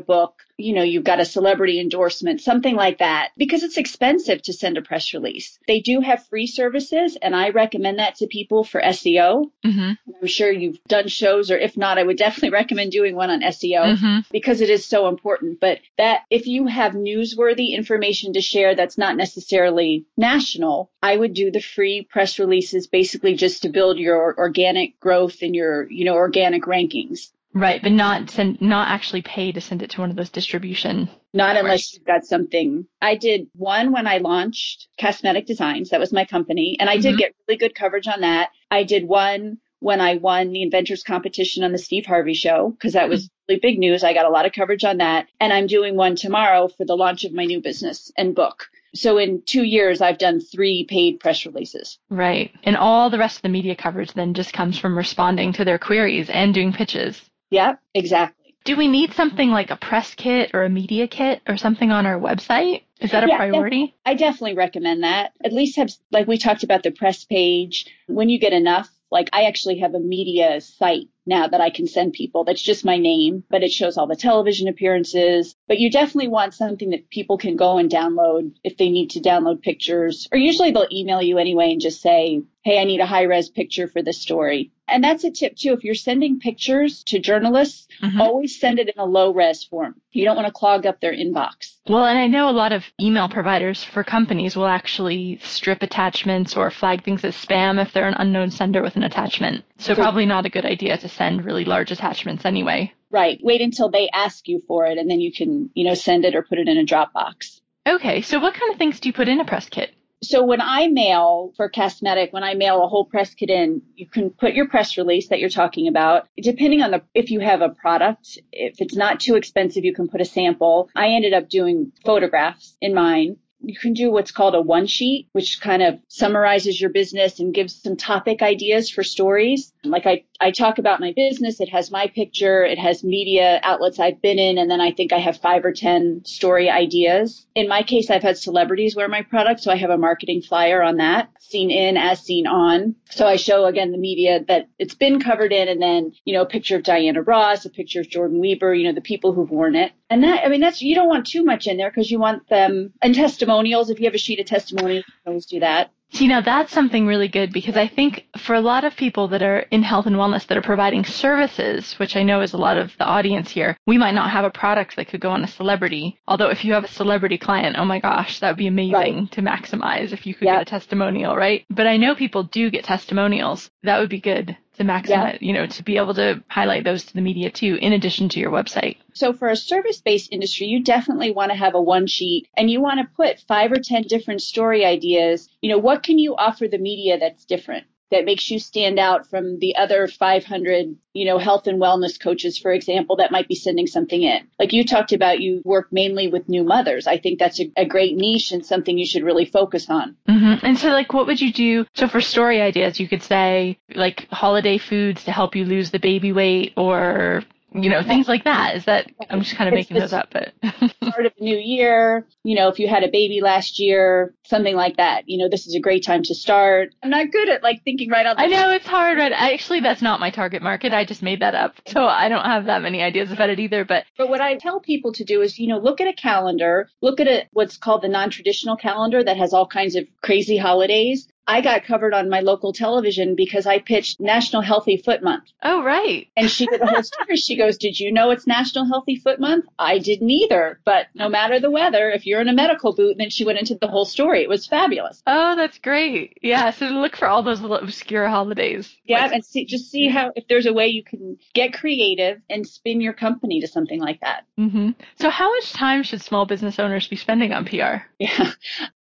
book, 0.00 0.40
you 0.56 0.74
know, 0.74 0.82
you've 0.82 1.04
got 1.04 1.20
a 1.20 1.24
celebrity 1.24 1.80
endorsement, 1.80 2.40
something 2.40 2.76
like 2.76 2.98
that, 2.98 3.30
because 3.36 3.62
it's 3.62 3.76
expensive 3.76 4.42
to 4.42 4.52
send 4.52 4.78
a 4.78 4.82
press 4.82 5.12
release. 5.12 5.58
They 5.66 5.80
do 5.80 6.00
have 6.00 6.26
free 6.26 6.46
services, 6.46 7.16
and 7.20 7.34
I 7.34 7.50
recommend 7.50 7.98
that 7.98 8.16
to 8.16 8.26
people 8.26 8.62
for 8.62 8.80
SEO. 8.80 9.50
Mm-hmm. 9.64 9.92
I'm 10.20 10.26
sure 10.26 10.50
you've 10.50 10.82
done 10.84 11.08
shows, 11.08 11.50
or 11.50 11.58
if 11.58 11.76
not, 11.76 11.98
I 11.98 12.02
would 12.02 12.16
definitely 12.24 12.50
recommend 12.50 12.92
doing 12.92 13.16
one 13.16 13.30
on 13.30 13.40
SEO 13.40 13.96
mm-hmm. 13.96 14.18
because 14.30 14.60
it 14.60 14.70
is 14.70 14.86
so 14.86 15.08
important. 15.08 15.60
But 15.60 15.80
that 15.98 16.22
if 16.30 16.46
you 16.46 16.66
have 16.66 16.92
newsworthy 16.92 17.70
information 17.70 18.34
to 18.34 18.40
share 18.40 18.74
that's 18.74 18.98
not 18.98 19.16
necessarily 19.16 20.06
national, 20.16 20.90
I 21.02 21.16
would 21.16 21.34
do 21.34 21.50
the 21.50 21.60
free 21.60 22.06
press 22.08 22.38
releases 22.38 22.86
basically 22.86 23.34
just 23.34 23.62
to 23.62 23.68
build 23.68 23.98
your 23.98 24.38
organic 24.38 25.00
growth 25.00 25.42
and 25.42 25.54
your, 25.54 25.90
you 25.90 26.04
know, 26.04 26.14
organic 26.14 26.62
rankings. 26.62 27.30
Right, 27.54 27.80
but 27.80 27.92
not 27.92 28.30
send, 28.30 28.60
not 28.60 28.88
actually 28.88 29.22
pay 29.22 29.52
to 29.52 29.60
send 29.60 29.82
it 29.82 29.90
to 29.90 30.00
one 30.00 30.10
of 30.10 30.16
those 30.16 30.30
distribution. 30.30 31.08
Not 31.32 31.56
unless 31.56 31.94
you've 31.94 32.04
got 32.04 32.24
something. 32.24 32.86
I 33.00 33.14
did 33.14 33.48
one 33.54 33.92
when 33.92 34.08
I 34.08 34.18
launched 34.18 34.88
CastMedic 35.00 35.46
Designs. 35.46 35.90
That 35.90 36.00
was 36.00 36.12
my 36.12 36.24
company, 36.24 36.76
and 36.80 36.90
I 36.90 36.94
mm-hmm. 36.94 37.02
did 37.02 37.18
get 37.18 37.34
really 37.46 37.58
good 37.58 37.74
coverage 37.74 38.08
on 38.08 38.22
that. 38.22 38.50
I 38.72 38.82
did 38.82 39.06
one 39.06 39.58
when 39.78 40.00
I 40.00 40.16
won 40.16 40.50
the 40.50 40.62
Inventors 40.62 41.04
competition 41.04 41.62
on 41.62 41.70
the 41.70 41.78
Steve 41.78 42.06
Harvey 42.06 42.34
show 42.34 42.70
because 42.70 42.94
that 42.94 43.08
was 43.08 43.26
mm-hmm. 43.26 43.52
really 43.52 43.60
big 43.60 43.78
news. 43.78 44.02
I 44.02 44.14
got 44.14 44.26
a 44.26 44.30
lot 44.30 44.46
of 44.46 44.52
coverage 44.52 44.82
on 44.82 44.96
that, 44.96 45.28
and 45.38 45.52
I'm 45.52 45.68
doing 45.68 45.94
one 45.94 46.16
tomorrow 46.16 46.66
for 46.66 46.84
the 46.84 46.96
launch 46.96 47.24
of 47.24 47.32
my 47.32 47.44
new 47.44 47.60
business 47.60 48.10
and 48.16 48.34
book. 48.34 48.66
So 48.96 49.18
in 49.18 49.42
two 49.46 49.62
years, 49.62 50.00
I've 50.00 50.18
done 50.18 50.40
three 50.40 50.86
paid 50.88 51.20
press 51.20 51.46
releases. 51.46 51.98
Right. 52.10 52.52
And 52.64 52.76
all 52.76 53.10
the 53.10 53.18
rest 53.18 53.36
of 53.36 53.42
the 53.42 53.48
media 53.48 53.76
coverage 53.76 54.12
then 54.12 54.34
just 54.34 54.52
comes 54.52 54.78
from 54.78 54.96
responding 54.96 55.52
to 55.54 55.64
their 55.64 55.78
queries 55.78 56.30
and 56.30 56.52
doing 56.52 56.72
pitches. 56.72 57.20
Yeah, 57.54 57.76
exactly. 57.94 58.56
Do 58.64 58.76
we 58.76 58.88
need 58.88 59.12
something 59.12 59.50
like 59.50 59.70
a 59.70 59.76
press 59.76 60.12
kit 60.16 60.50
or 60.54 60.64
a 60.64 60.68
media 60.68 61.06
kit 61.06 61.40
or 61.46 61.56
something 61.56 61.92
on 61.92 62.04
our 62.04 62.18
website? 62.18 62.82
Is 62.98 63.12
that 63.12 63.22
a 63.22 63.28
yeah, 63.28 63.36
priority? 63.36 63.94
I 64.04 64.14
definitely 64.14 64.54
recommend 64.54 65.04
that. 65.04 65.34
At 65.44 65.52
least 65.52 65.76
have, 65.76 65.90
like 66.10 66.26
we 66.26 66.36
talked 66.36 66.64
about 66.64 66.82
the 66.82 66.90
press 66.90 67.24
page. 67.24 67.86
When 68.08 68.28
you 68.28 68.40
get 68.40 68.52
enough, 68.52 68.88
like 69.08 69.28
I 69.32 69.44
actually 69.44 69.78
have 69.78 69.94
a 69.94 70.00
media 70.00 70.60
site 70.60 71.08
now 71.26 71.46
that 71.46 71.60
I 71.60 71.70
can 71.70 71.86
send 71.86 72.12
people. 72.12 72.42
That's 72.42 72.60
just 72.60 72.84
my 72.84 72.96
name, 72.96 73.44
but 73.48 73.62
it 73.62 73.70
shows 73.70 73.96
all 73.96 74.08
the 74.08 74.16
television 74.16 74.66
appearances. 74.66 75.54
But 75.68 75.78
you 75.78 75.90
definitely 75.92 76.28
want 76.28 76.54
something 76.54 76.90
that 76.90 77.10
people 77.10 77.38
can 77.38 77.54
go 77.54 77.78
and 77.78 77.88
download 77.88 78.54
if 78.64 78.76
they 78.76 78.90
need 78.90 79.10
to 79.10 79.20
download 79.20 79.62
pictures. 79.62 80.26
Or 80.32 80.38
usually 80.38 80.72
they'll 80.72 80.88
email 80.90 81.22
you 81.22 81.38
anyway 81.38 81.70
and 81.70 81.80
just 81.80 82.02
say, 82.02 82.42
Hey, 82.64 82.80
I 82.80 82.84
need 82.84 82.98
a 82.98 83.06
high 83.06 83.22
res 83.22 83.48
picture 83.48 83.86
for 83.86 84.02
this 84.02 84.20
story. 84.20 84.72
And 84.86 85.02
that's 85.02 85.24
a 85.24 85.30
tip 85.30 85.56
too. 85.56 85.72
If 85.72 85.82
you're 85.82 85.94
sending 85.94 86.38
pictures 86.38 87.02
to 87.04 87.18
journalists, 87.18 87.88
mm-hmm. 88.02 88.20
always 88.20 88.58
send 88.58 88.78
it 88.78 88.88
in 88.88 89.00
a 89.00 89.04
low 89.04 89.32
res 89.32 89.64
form. 89.64 90.00
You 90.12 90.24
don't 90.24 90.36
want 90.36 90.46
to 90.46 90.52
clog 90.52 90.86
up 90.86 91.00
their 91.00 91.14
inbox. 91.14 91.76
Well, 91.88 92.04
and 92.04 92.18
I 92.18 92.26
know 92.26 92.48
a 92.48 92.52
lot 92.52 92.72
of 92.72 92.84
email 93.00 93.28
providers 93.28 93.82
for 93.82 94.04
companies 94.04 94.56
will 94.56 94.66
actually 94.66 95.38
strip 95.42 95.82
attachments 95.82 96.56
or 96.56 96.70
flag 96.70 97.04
things 97.04 97.24
as 97.24 97.34
spam 97.34 97.80
if 97.80 97.92
they're 97.92 98.08
an 98.08 98.14
unknown 98.18 98.50
sender 98.50 98.82
with 98.82 98.96
an 98.96 99.02
attachment. 99.02 99.64
So, 99.78 99.94
so 99.94 100.02
probably 100.02 100.26
not 100.26 100.46
a 100.46 100.50
good 100.50 100.66
idea 100.66 100.98
to 100.98 101.08
send 101.08 101.44
really 101.44 101.64
large 101.64 101.90
attachments 101.90 102.44
anyway. 102.44 102.92
Right. 103.10 103.38
Wait 103.42 103.60
until 103.60 103.90
they 103.90 104.08
ask 104.10 104.48
you 104.48 104.62
for 104.66 104.86
it 104.86 104.98
and 104.98 105.10
then 105.10 105.20
you 105.20 105.32
can, 105.32 105.70
you 105.74 105.84
know, 105.84 105.94
send 105.94 106.24
it 106.24 106.34
or 106.34 106.42
put 106.42 106.58
it 106.58 106.68
in 106.68 106.78
a 106.78 106.84
Dropbox. 106.84 107.60
Okay. 107.86 108.20
So 108.22 108.38
what 108.38 108.54
kind 108.54 108.72
of 108.72 108.78
things 108.78 109.00
do 109.00 109.08
you 109.08 109.12
put 109.12 109.28
in 109.28 109.40
a 109.40 109.44
press 109.44 109.68
kit? 109.68 109.94
So 110.24 110.44
when 110.44 110.60
I 110.60 110.88
mail 110.88 111.52
for 111.56 111.70
CastMedic, 111.70 112.32
when 112.32 112.44
I 112.44 112.54
mail 112.54 112.82
a 112.82 112.88
whole 112.88 113.04
press 113.04 113.34
kit 113.34 113.50
in, 113.50 113.82
you 113.94 114.06
can 114.06 114.30
put 114.30 114.54
your 114.54 114.68
press 114.68 114.96
release 114.96 115.28
that 115.28 115.38
you're 115.38 115.50
talking 115.50 115.88
about. 115.88 116.28
Depending 116.40 116.82
on 116.82 116.90
the, 116.90 117.02
if 117.14 117.30
you 117.30 117.40
have 117.40 117.60
a 117.60 117.68
product, 117.68 118.38
if 118.52 118.80
it's 118.80 118.96
not 118.96 119.20
too 119.20 119.36
expensive, 119.36 119.84
you 119.84 119.94
can 119.94 120.08
put 120.08 120.20
a 120.20 120.24
sample. 120.24 120.88
I 120.96 121.08
ended 121.08 121.34
up 121.34 121.48
doing 121.48 121.92
photographs 122.04 122.76
in 122.80 122.94
mine 122.94 123.36
you 123.66 123.78
can 123.78 123.94
do 123.94 124.10
what's 124.10 124.30
called 124.30 124.54
a 124.54 124.60
one 124.60 124.86
sheet, 124.86 125.28
which 125.32 125.60
kind 125.60 125.82
of 125.82 125.98
summarizes 126.08 126.80
your 126.80 126.90
business 126.90 127.40
and 127.40 127.54
gives 127.54 127.82
some 127.82 127.96
topic 127.96 128.42
ideas 128.42 128.90
for 128.90 129.02
stories. 129.02 129.72
Like 129.84 130.06
I 130.06 130.24
I 130.40 130.50
talk 130.50 130.78
about 130.78 131.00
my 131.00 131.12
business. 131.14 131.60
It 131.60 131.68
has 131.70 131.90
my 131.90 132.08
picture. 132.08 132.64
It 132.64 132.78
has 132.78 133.04
media 133.04 133.60
outlets 133.62 133.98
I've 133.98 134.20
been 134.20 134.38
in. 134.38 134.58
And 134.58 134.70
then 134.70 134.80
I 134.80 134.90
think 134.92 135.12
I 135.12 135.18
have 135.18 135.36
five 135.36 135.64
or 135.64 135.72
10 135.72 136.22
story 136.24 136.68
ideas. 136.68 137.46
In 137.54 137.68
my 137.68 137.82
case, 137.82 138.10
I've 138.10 138.22
had 138.22 138.36
celebrities 138.36 138.96
wear 138.96 139.08
my 139.08 139.22
product. 139.22 139.60
So 139.60 139.70
I 139.70 139.76
have 139.76 139.90
a 139.90 139.98
marketing 139.98 140.42
flyer 140.42 140.82
on 140.82 140.96
that, 140.96 141.30
seen 141.38 141.70
in 141.70 141.96
as 141.96 142.20
seen 142.20 142.46
on. 142.46 142.96
So 143.10 143.26
I 143.26 143.36
show 143.36 143.64
again 143.66 143.92
the 143.92 143.98
media 143.98 144.44
that 144.48 144.68
it's 144.78 144.94
been 144.94 145.20
covered 145.20 145.52
in 145.52 145.68
and 145.68 145.80
then, 145.80 146.12
you 146.24 146.34
know, 146.34 146.42
a 146.42 146.46
picture 146.46 146.76
of 146.76 146.82
Diana 146.82 147.22
Ross, 147.22 147.64
a 147.64 147.70
picture 147.70 148.00
of 148.00 148.10
Jordan 148.10 148.40
Wieber, 148.40 148.76
you 148.76 148.84
know, 148.84 148.94
the 148.94 149.00
people 149.00 149.32
who've 149.32 149.50
worn 149.50 149.76
it. 149.76 149.92
And 150.10 150.24
that, 150.24 150.44
I 150.44 150.48
mean, 150.48 150.60
that's, 150.60 150.82
you 150.82 150.94
don't 150.94 151.08
want 151.08 151.26
too 151.26 151.44
much 151.44 151.66
in 151.66 151.76
there 151.76 151.90
because 151.90 152.10
you 152.10 152.18
want 152.18 152.48
them 152.48 152.92
and 153.00 153.14
testimonials. 153.14 153.90
If 153.90 154.00
you 154.00 154.06
have 154.06 154.14
a 154.14 154.18
sheet 154.18 154.40
of 154.40 154.46
testimonials, 154.46 155.04
always 155.26 155.46
do 155.46 155.60
that. 155.60 155.90
See, 156.14 156.28
now 156.28 156.40
that's 156.40 156.72
something 156.72 157.08
really 157.08 157.26
good 157.26 157.52
because 157.52 157.76
I 157.76 157.88
think 157.88 158.26
for 158.38 158.54
a 158.54 158.60
lot 158.60 158.84
of 158.84 158.94
people 158.94 159.26
that 159.28 159.42
are 159.42 159.58
in 159.72 159.82
health 159.82 160.06
and 160.06 160.14
wellness 160.14 160.46
that 160.46 160.56
are 160.56 160.62
providing 160.62 161.04
services, 161.04 161.94
which 161.94 162.14
I 162.14 162.22
know 162.22 162.40
is 162.40 162.52
a 162.52 162.56
lot 162.56 162.78
of 162.78 162.96
the 162.98 163.04
audience 163.04 163.50
here, 163.50 163.76
we 163.84 163.98
might 163.98 164.14
not 164.14 164.30
have 164.30 164.44
a 164.44 164.50
product 164.50 164.94
that 164.94 165.08
could 165.08 165.20
go 165.20 165.30
on 165.30 165.42
a 165.42 165.48
celebrity. 165.48 166.16
Although 166.28 166.50
if 166.50 166.64
you 166.64 166.72
have 166.72 166.84
a 166.84 166.88
celebrity 166.88 167.36
client, 167.36 167.74
oh 167.76 167.84
my 167.84 167.98
gosh, 167.98 168.38
that 168.38 168.50
would 168.50 168.58
be 168.58 168.68
amazing 168.68 168.92
right. 168.92 169.32
to 169.32 169.42
maximize 169.42 170.12
if 170.12 170.24
you 170.24 170.34
could 170.34 170.46
yep. 170.46 170.60
get 170.60 170.62
a 170.62 170.70
testimonial, 170.70 171.34
right? 171.34 171.64
But 171.68 171.88
I 171.88 171.96
know 171.96 172.14
people 172.14 172.44
do 172.44 172.70
get 172.70 172.84
testimonials. 172.84 173.68
That 173.82 173.98
would 173.98 174.10
be 174.10 174.20
good 174.20 174.56
to 174.74 174.84
maximize, 174.84 175.08
yeah. 175.08 175.38
you 175.40 175.52
know, 175.52 175.66
to 175.66 175.82
be 175.82 175.96
able 175.96 176.14
to 176.14 176.42
highlight 176.48 176.84
those 176.84 177.04
to 177.04 177.14
the 177.14 177.20
media 177.20 177.50
too, 177.50 177.78
in 177.80 177.92
addition 177.92 178.28
to 178.30 178.40
your 178.40 178.50
website. 178.50 178.96
So 179.12 179.32
for 179.32 179.48
a 179.48 179.56
service 179.56 180.00
based 180.00 180.32
industry, 180.32 180.66
you 180.66 180.82
definitely 180.82 181.30
want 181.30 181.52
to 181.52 181.56
have 181.56 181.74
a 181.74 181.80
one 181.80 182.06
sheet 182.06 182.48
and 182.56 182.70
you 182.70 182.80
want 182.80 183.00
to 183.00 183.16
put 183.16 183.40
five 183.40 183.72
or 183.72 183.78
10 183.78 184.02
different 184.02 184.42
story 184.42 184.84
ideas. 184.84 185.48
You 185.62 185.70
know, 185.70 185.78
what 185.78 186.02
can 186.02 186.18
you 186.18 186.34
offer 186.36 186.68
the 186.68 186.78
media 186.78 187.18
that's 187.18 187.44
different? 187.44 187.86
That 188.10 188.24
makes 188.24 188.50
you 188.50 188.58
stand 188.58 188.98
out 188.98 189.28
from 189.28 189.58
the 189.58 189.76
other 189.76 190.06
500, 190.06 190.96
you 191.12 191.24
know, 191.24 191.38
health 191.38 191.66
and 191.66 191.80
wellness 191.80 192.20
coaches, 192.20 192.58
for 192.58 192.72
example, 192.72 193.16
that 193.16 193.32
might 193.32 193.48
be 193.48 193.54
sending 193.54 193.86
something 193.86 194.22
in. 194.22 194.46
Like 194.58 194.72
you 194.72 194.84
talked 194.84 195.12
about, 195.12 195.40
you 195.40 195.62
work 195.64 195.88
mainly 195.90 196.28
with 196.28 196.48
new 196.48 196.64
mothers. 196.64 197.06
I 197.06 197.18
think 197.18 197.38
that's 197.38 197.60
a, 197.60 197.72
a 197.76 197.86
great 197.86 198.16
niche 198.16 198.52
and 198.52 198.64
something 198.64 198.98
you 198.98 199.06
should 199.06 199.24
really 199.24 199.44
focus 199.44 199.88
on. 199.90 200.16
Mm-hmm. 200.28 200.64
And 200.64 200.78
so, 200.78 200.88
like, 200.88 201.12
what 201.12 201.26
would 201.26 201.40
you 201.40 201.52
do? 201.52 201.86
So, 201.94 202.08
for 202.08 202.20
story 202.20 202.60
ideas, 202.60 203.00
you 203.00 203.08
could 203.08 203.22
say, 203.22 203.78
like, 203.94 204.28
holiday 204.30 204.78
foods 204.78 205.24
to 205.24 205.32
help 205.32 205.56
you 205.56 205.64
lose 205.64 205.90
the 205.90 205.98
baby 205.98 206.32
weight 206.32 206.74
or 206.76 207.42
you 207.74 207.90
know, 207.90 208.02
things 208.02 208.28
like 208.28 208.44
that. 208.44 208.76
Is 208.76 208.84
that 208.84 209.10
I'm 209.28 209.42
just 209.42 209.56
kind 209.56 209.68
of 209.68 209.74
making 209.74 209.98
those 209.98 210.12
up, 210.12 210.28
but 210.30 210.52
start 211.02 211.26
of 211.26 211.32
the 211.36 211.44
new 211.44 211.56
year, 211.56 212.26
you 212.44 212.54
know, 212.54 212.68
if 212.68 212.78
you 212.78 212.88
had 212.88 213.02
a 213.02 213.08
baby 213.08 213.40
last 213.42 213.80
year, 213.80 214.32
something 214.44 214.76
like 214.76 214.96
that. 214.96 215.24
You 215.26 215.38
know, 215.38 215.48
this 215.48 215.66
is 215.66 215.74
a 215.74 215.80
great 215.80 216.04
time 216.04 216.22
to 216.22 216.34
start. 216.34 216.94
I'm 217.02 217.10
not 217.10 217.32
good 217.32 217.48
at 217.48 217.62
like 217.62 217.82
thinking 217.84 218.10
right 218.10 218.24
out. 218.24 218.38
I 218.38 218.46
know 218.46 218.70
it's 218.70 218.86
hard, 218.86 219.18
right? 219.18 219.32
Actually, 219.32 219.80
that's 219.80 220.02
not 220.02 220.20
my 220.20 220.30
target 220.30 220.62
market. 220.62 220.92
I 220.92 221.04
just 221.04 221.22
made 221.22 221.40
that 221.40 221.56
up, 221.56 221.74
so 221.86 222.04
I 222.06 222.28
don't 222.28 222.44
have 222.44 222.66
that 222.66 222.82
many 222.82 223.02
ideas 223.02 223.32
about 223.32 223.50
it 223.50 223.58
either. 223.58 223.84
But 223.84 224.04
but 224.16 224.28
what 224.28 224.40
I 224.40 224.56
tell 224.56 224.80
people 224.80 225.12
to 225.14 225.24
do 225.24 225.42
is, 225.42 225.58
you 225.58 225.66
know, 225.66 225.78
look 225.78 226.00
at 226.00 226.06
a 226.08 226.12
calendar, 226.12 226.88
look 227.02 227.18
at 227.18 227.26
a 227.26 227.48
what's 227.52 227.76
called 227.76 228.02
the 228.02 228.08
non-traditional 228.08 228.76
calendar 228.76 229.24
that 229.24 229.36
has 229.36 229.52
all 229.52 229.66
kinds 229.66 229.96
of 229.96 230.06
crazy 230.22 230.56
holidays, 230.56 231.26
I 231.46 231.60
got 231.60 231.84
covered 231.84 232.14
on 232.14 232.30
my 232.30 232.40
local 232.40 232.72
television 232.72 233.34
because 233.34 233.66
I 233.66 233.78
pitched 233.78 234.20
National 234.20 234.62
Healthy 234.62 234.98
Foot 234.98 235.22
Month. 235.22 235.44
Oh, 235.62 235.82
right. 235.82 236.28
And 236.36 236.50
she 236.50 236.66
did 236.66 236.80
the 236.80 236.86
whole 236.86 237.02
story. 237.02 237.36
She 237.36 237.56
goes, 237.56 237.76
Did 237.76 237.98
you 237.98 238.12
know 238.12 238.30
it's 238.30 238.46
National 238.46 238.86
Healthy 238.86 239.16
Foot 239.16 239.40
Month? 239.40 239.66
I 239.78 239.98
didn't 239.98 240.30
either. 240.30 240.80
But 240.84 241.06
no 241.14 241.28
matter 241.28 241.60
the 241.60 241.70
weather, 241.70 242.10
if 242.10 242.26
you're 242.26 242.40
in 242.40 242.48
a 242.48 242.54
medical 242.54 242.94
boot, 242.94 243.16
then 243.18 243.30
she 243.30 243.44
went 243.44 243.58
into 243.58 243.76
the 243.80 243.88
whole 243.88 244.04
story. 244.04 244.42
It 244.42 244.48
was 244.48 244.66
fabulous. 244.66 245.22
Oh, 245.26 245.56
that's 245.56 245.78
great. 245.78 246.38
Yeah. 246.42 246.70
So 246.70 246.86
look 246.86 247.16
for 247.16 247.28
all 247.28 247.42
those 247.42 247.60
little 247.60 247.76
obscure 247.76 248.28
holidays. 248.28 248.94
Yeah. 249.04 249.22
Like, 249.22 249.32
and 249.32 249.44
see, 249.44 249.66
just 249.66 249.90
see 249.90 250.08
how, 250.08 250.32
if 250.36 250.48
there's 250.48 250.66
a 250.66 250.72
way 250.72 250.88
you 250.88 251.04
can 251.04 251.38
get 251.52 251.74
creative 251.74 252.40
and 252.48 252.66
spin 252.66 253.00
your 253.00 253.12
company 253.12 253.60
to 253.60 253.68
something 253.68 254.00
like 254.00 254.20
that. 254.20 254.46
Mm-hmm. 254.58 254.90
So, 255.20 255.30
how 255.30 255.50
much 255.50 255.72
time 255.72 256.02
should 256.02 256.22
small 256.22 256.46
business 256.46 256.78
owners 256.78 257.08
be 257.08 257.16
spending 257.16 257.52
on 257.52 257.64
PR? 257.64 258.06
Yeah. 258.18 258.52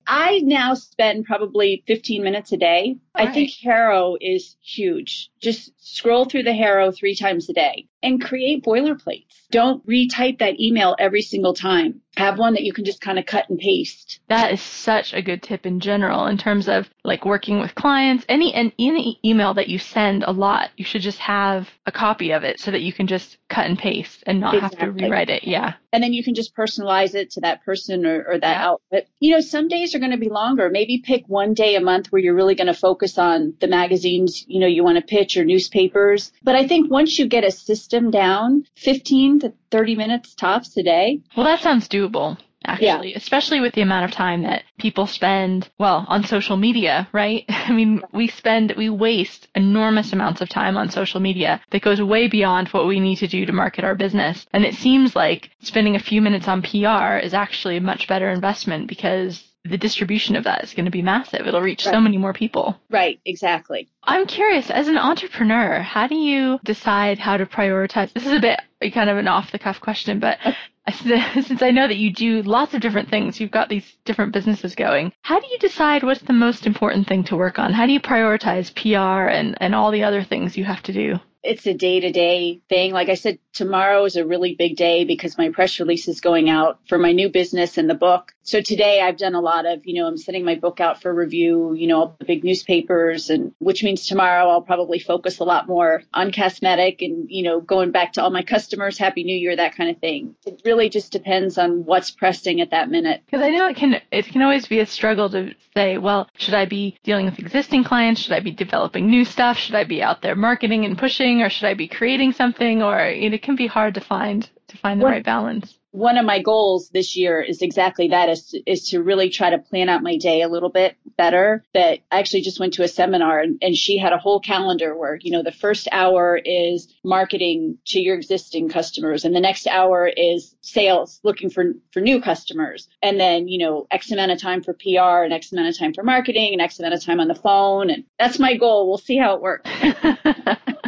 I 0.05 0.39
now 0.43 0.73
spend 0.73 1.25
probably 1.25 1.83
15 1.87 2.23
minutes 2.23 2.51
a 2.51 2.57
day. 2.57 2.97
I 3.15 3.31
think 3.31 3.51
HARO 3.63 4.17
is 4.19 4.57
huge. 4.61 5.29
Just 5.39 5.71
scroll 5.77 6.25
through 6.25 6.43
the 6.43 6.53
HARO 6.53 6.91
three 6.91 7.15
times 7.15 7.49
a 7.49 7.53
day 7.53 7.87
and 8.03 8.21
create 8.21 8.63
boilerplates. 8.63 9.47
Don't 9.49 9.85
retype 9.87 10.39
that 10.39 10.59
email 10.59 10.95
every 10.99 11.21
single 11.21 11.53
time. 11.53 12.01
Have 12.17 12.37
one 12.37 12.53
that 12.53 12.63
you 12.63 12.73
can 12.73 12.85
just 12.85 13.01
kind 13.01 13.17
of 13.17 13.25
cut 13.25 13.49
and 13.49 13.57
paste. 13.57 14.19
That 14.27 14.51
is 14.51 14.61
such 14.61 15.13
a 15.13 15.21
good 15.21 15.41
tip 15.41 15.65
in 15.65 15.79
general 15.79 16.27
in 16.27 16.37
terms 16.37 16.67
of 16.67 16.87
like 17.03 17.25
working 17.25 17.59
with 17.59 17.73
clients. 17.73 18.23
Any 18.29 18.53
and 18.53 18.71
any 18.77 19.19
email 19.25 19.55
that 19.55 19.67
you 19.67 19.79
send 19.79 20.23
a 20.23 20.31
lot, 20.31 20.69
you 20.77 20.85
should 20.85 21.01
just 21.01 21.17
have 21.17 21.69
a 21.87 21.91
copy 21.91 22.31
of 22.31 22.43
it 22.43 22.59
so 22.59 22.69
that 22.69 22.81
you 22.81 22.93
can 22.93 23.07
just 23.07 23.37
cut 23.49 23.65
and 23.65 23.79
paste 23.79 24.23
and 24.27 24.39
not 24.39 24.53
exactly. 24.53 24.79
have 24.79 24.95
to 24.95 25.03
rewrite 25.03 25.29
it. 25.29 25.43
Yeah. 25.45 25.73
And 25.91 26.03
then 26.03 26.13
you 26.13 26.23
can 26.23 26.35
just 26.35 26.55
personalize 26.55 27.15
it 27.15 27.31
to 27.31 27.41
that 27.41 27.63
person 27.65 28.05
or, 28.05 28.23
or 28.27 28.39
that 28.39 28.57
yeah. 28.57 28.67
outfit. 28.67 29.09
You 29.19 29.33
know, 29.33 29.41
some 29.41 29.67
days 29.67 29.95
are 29.95 29.99
going 29.99 30.11
to 30.11 30.17
be 30.17 30.29
longer. 30.29 30.69
Maybe 30.69 31.03
pick 31.03 31.25
one 31.27 31.53
day 31.53 31.75
a 31.75 31.81
month 31.81 32.11
where 32.11 32.21
you're 32.21 32.35
really 32.35 32.55
going 32.55 32.67
to 32.67 32.73
focus 32.73 33.17
on 33.17 33.55
the 33.59 33.67
magazines, 33.67 34.43
you 34.47 34.59
know, 34.59 34.67
you 34.67 34.83
want 34.83 34.97
to 34.97 35.03
pitch 35.03 35.35
or 35.37 35.45
newspapers. 35.45 36.31
But 36.43 36.55
I 36.55 36.67
think 36.67 36.91
once 36.91 37.17
you 37.17 37.27
get 37.27 37.43
a 37.43 37.51
system 37.51 37.92
down, 38.11 38.65
15 38.75 39.39
to 39.41 39.53
30 39.71 39.95
minutes 39.95 40.35
tops 40.35 40.75
a 40.77 40.83
day. 40.83 41.21
Well, 41.35 41.45
that 41.45 41.61
sounds 41.61 41.87
doable 41.87 42.37
actually, 42.65 43.11
yeah. 43.11 43.17
especially 43.17 43.59
with 43.59 43.73
the 43.73 43.81
amount 43.81 44.05
of 44.05 44.11
time 44.11 44.43
that 44.43 44.63
people 44.79 45.07
spend, 45.07 45.69
well, 45.77 46.05
on 46.07 46.23
social 46.23 46.57
media, 46.57 47.07
right? 47.11 47.45
I 47.49 47.71
mean, 47.71 48.01
we 48.13 48.27
spend, 48.27 48.73
we 48.77 48.89
waste 48.89 49.47
enormous 49.55 50.13
amounts 50.13 50.41
of 50.41 50.49
time 50.49 50.77
on 50.77 50.89
social 50.89 51.19
media 51.19 51.61
that 51.71 51.81
goes 51.81 52.01
way 52.01 52.27
beyond 52.27 52.69
what 52.69 52.87
we 52.87 52.99
need 52.99 53.17
to 53.17 53.27
do 53.27 53.45
to 53.45 53.51
market 53.51 53.83
our 53.83 53.95
business. 53.95 54.45
And 54.53 54.63
it 54.65 54.75
seems 54.75 55.15
like 55.15 55.51
spending 55.61 55.95
a 55.95 55.99
few 55.99 56.21
minutes 56.21 56.47
on 56.47 56.61
PR 56.61 57.17
is 57.17 57.33
actually 57.33 57.77
a 57.77 57.81
much 57.81 58.07
better 58.07 58.29
investment 58.29 58.87
because 58.87 59.43
the 59.65 59.77
distribution 59.77 60.35
of 60.35 60.43
that 60.43 60.63
is 60.63 60.73
going 60.73 60.85
to 60.85 60.91
be 60.91 61.01
massive. 61.01 61.47
It'll 61.47 61.61
reach 61.61 61.85
right. 61.85 61.93
so 61.93 62.01
many 62.01 62.17
more 62.17 62.33
people. 62.33 62.79
Right, 62.89 63.19
exactly. 63.25 63.89
I'm 64.03 64.25
curious, 64.27 64.69
as 64.69 64.87
an 64.87 64.97
entrepreneur, 64.97 65.81
how 65.81 66.07
do 66.07 66.15
you 66.15 66.59
decide 66.63 67.19
how 67.19 67.37
to 67.37 67.45
prioritize? 67.45 68.11
This 68.13 68.25
is 68.25 68.33
a 68.33 68.39
bit 68.39 68.59
uh, 68.81 68.89
kind 68.89 69.09
of 69.09 69.17
an 69.17 69.27
off 69.27 69.51
the 69.51 69.59
cuff 69.59 69.79
question, 69.79 70.19
but 70.19 70.37
since 70.91 71.61
I 71.61 71.71
know 71.71 71.87
that 71.87 71.95
you 71.95 72.11
do 72.11 72.41
lots 72.41 72.73
of 72.73 72.81
different 72.81 73.09
things, 73.09 73.39
you've 73.39 73.51
got 73.51 73.69
these 73.69 73.95
different 74.03 74.33
businesses 74.33 74.75
going. 74.75 75.13
How 75.21 75.39
do 75.39 75.47
you 75.47 75.57
decide 75.59 76.03
what's 76.03 76.21
the 76.21 76.33
most 76.33 76.67
important 76.67 77.07
thing 77.07 77.23
to 77.25 77.37
work 77.37 77.57
on? 77.57 77.71
How 77.71 77.85
do 77.85 77.93
you 77.93 78.01
prioritize 78.01 78.73
PR 78.75 79.29
and, 79.29 79.57
and 79.61 79.73
all 79.73 79.91
the 79.91 80.03
other 80.03 80.23
things 80.23 80.57
you 80.57 80.65
have 80.65 80.83
to 80.83 80.93
do? 80.93 81.19
It's 81.43 81.67
a 81.67 81.73
day 81.73 81.99
to 81.99 82.11
day 82.11 82.61
thing. 82.69 82.93
Like 82.93 83.09
I 83.09 83.15
said, 83.15 83.37
tomorrow 83.51 84.05
is 84.05 84.15
a 84.15 84.25
really 84.25 84.55
big 84.55 84.77
day 84.77 85.03
because 85.03 85.37
my 85.37 85.49
press 85.49 85.79
release 85.79 86.07
is 86.07 86.21
going 86.21 86.49
out 86.49 86.79
for 86.87 86.97
my 86.97 87.11
new 87.11 87.29
business 87.29 87.77
and 87.77 87.89
the 87.89 87.95
book. 87.95 88.33
So 88.43 88.61
today 88.61 89.01
I've 89.01 89.17
done 89.17 89.35
a 89.35 89.41
lot 89.41 89.65
of, 89.65 89.85
you 89.85 90.01
know, 90.01 90.07
I'm 90.07 90.17
sending 90.17 90.43
my 90.43 90.55
book 90.55 90.79
out 90.79 91.01
for 91.01 91.13
review, 91.13 91.73
you 91.73 91.87
know, 91.87 91.99
all 91.99 92.15
the 92.17 92.25
big 92.25 92.43
newspapers 92.43 93.29
and 93.29 93.53
which 93.59 93.83
means 93.83 94.05
tomorrow 94.05 94.49
I'll 94.49 94.61
probably 94.61 94.99
focus 94.99 95.39
a 95.39 95.43
lot 95.43 95.67
more 95.67 96.03
on 96.13 96.31
CastMedic 96.31 96.97
and, 97.05 97.29
you 97.29 97.43
know, 97.43 97.59
going 97.61 97.91
back 97.91 98.13
to 98.13 98.23
all 98.23 98.31
my 98.31 98.43
customers, 98.43 98.97
happy 98.97 99.23
new 99.23 99.35
year, 99.35 99.55
that 99.55 99.75
kind 99.75 99.89
of 99.89 99.97
thing. 99.99 100.35
It 100.45 100.61
really 100.65 100.89
just 100.89 101.11
depends 101.11 101.57
on 101.57 101.85
what's 101.85 102.11
pressing 102.11 102.61
at 102.61 102.71
that 102.71 102.89
minute. 102.89 103.21
Because 103.25 103.45
I 103.45 103.49
know 103.49 103.67
it 103.67 103.75
can, 103.75 104.01
it 104.11 104.25
can 104.27 104.41
always 104.41 104.67
be 104.67 104.79
a 104.79 104.85
struggle 104.85 105.29
to 105.29 105.53
say, 105.73 105.97
well, 105.97 106.29
should 106.37 106.53
I 106.53 106.65
be 106.65 106.97
dealing 107.03 107.25
with 107.25 107.39
existing 107.39 107.83
clients? 107.83 108.21
Should 108.21 108.33
I 108.33 108.39
be 108.39 108.51
developing 108.51 109.09
new 109.09 109.25
stuff? 109.25 109.57
Should 109.57 109.75
I 109.75 109.83
be 109.83 110.01
out 110.01 110.21
there 110.21 110.35
marketing 110.35 110.85
and 110.85 110.97
pushing? 110.97 111.32
Or 111.41 111.49
should 111.49 111.67
I 111.67 111.73
be 111.73 111.87
creating 111.87 112.33
something 112.33 112.81
or 112.83 113.09
you 113.09 113.29
know, 113.29 113.35
it 113.35 113.43
can 113.43 113.55
be 113.55 113.67
hard 113.67 113.95
to 113.95 114.01
find 114.01 114.49
to 114.67 114.77
find 114.77 115.01
the 115.01 115.05
right 115.05 115.23
balance. 115.23 115.77
one 115.91 116.17
of 116.17 116.25
my 116.25 116.41
goals 116.41 116.89
this 116.89 117.15
year 117.15 117.39
is 117.39 117.61
exactly 117.61 118.07
that 118.07 118.29
is 118.29 118.49
to, 118.49 118.63
is 118.65 118.89
to 118.89 119.01
really 119.03 119.29
try 119.29 119.51
to 119.51 119.59
plan 119.59 119.89
out 119.89 120.01
my 120.01 120.17
day 120.17 120.41
a 120.41 120.47
little 120.47 120.69
bit 120.69 120.97
better. 121.17 121.63
That 121.73 121.99
I 122.11 122.19
actually 122.19 122.41
just 122.41 122.59
went 122.59 122.73
to 122.75 122.83
a 122.83 122.87
seminar 122.87 123.39
and, 123.39 123.59
and 123.61 123.75
she 123.75 123.97
had 123.97 124.13
a 124.13 124.17
whole 124.17 124.39
calendar 124.39 124.97
where 124.97 125.19
you 125.21 125.31
know 125.31 125.43
the 125.43 125.51
first 125.51 125.87
hour 125.91 126.39
is 126.43 126.91
marketing 127.03 127.77
to 127.87 127.99
your 127.99 128.15
existing 128.15 128.69
customers 128.69 129.25
and 129.25 129.35
the 129.35 129.39
next 129.39 129.67
hour 129.67 130.07
is 130.07 130.55
sales 130.61 131.19
looking 131.23 131.49
for 131.49 131.73
for 131.91 131.99
new 131.99 132.19
customers. 132.21 132.87
And 133.01 133.19
then 133.19 133.47
you 133.47 133.59
know 133.59 133.85
x 133.91 134.11
amount 134.11 134.31
of 134.31 134.41
time 134.41 134.63
for 134.63 134.73
PR 134.73 135.23
and 135.23 135.33
x 135.33 135.51
amount 135.51 135.67
of 135.67 135.77
time 135.77 135.93
for 135.93 136.03
marketing 136.03 136.53
and 136.53 136.61
x 136.61 136.79
amount 136.79 136.95
of 136.95 137.03
time 137.03 137.19
on 137.19 137.27
the 137.27 137.35
phone 137.35 137.89
and 137.91 138.05
that's 138.17 138.39
my 138.39 138.57
goal. 138.57 138.87
We'll 138.87 138.97
see 138.97 139.17
how 139.17 139.35
it 139.35 139.41
works 139.41 139.69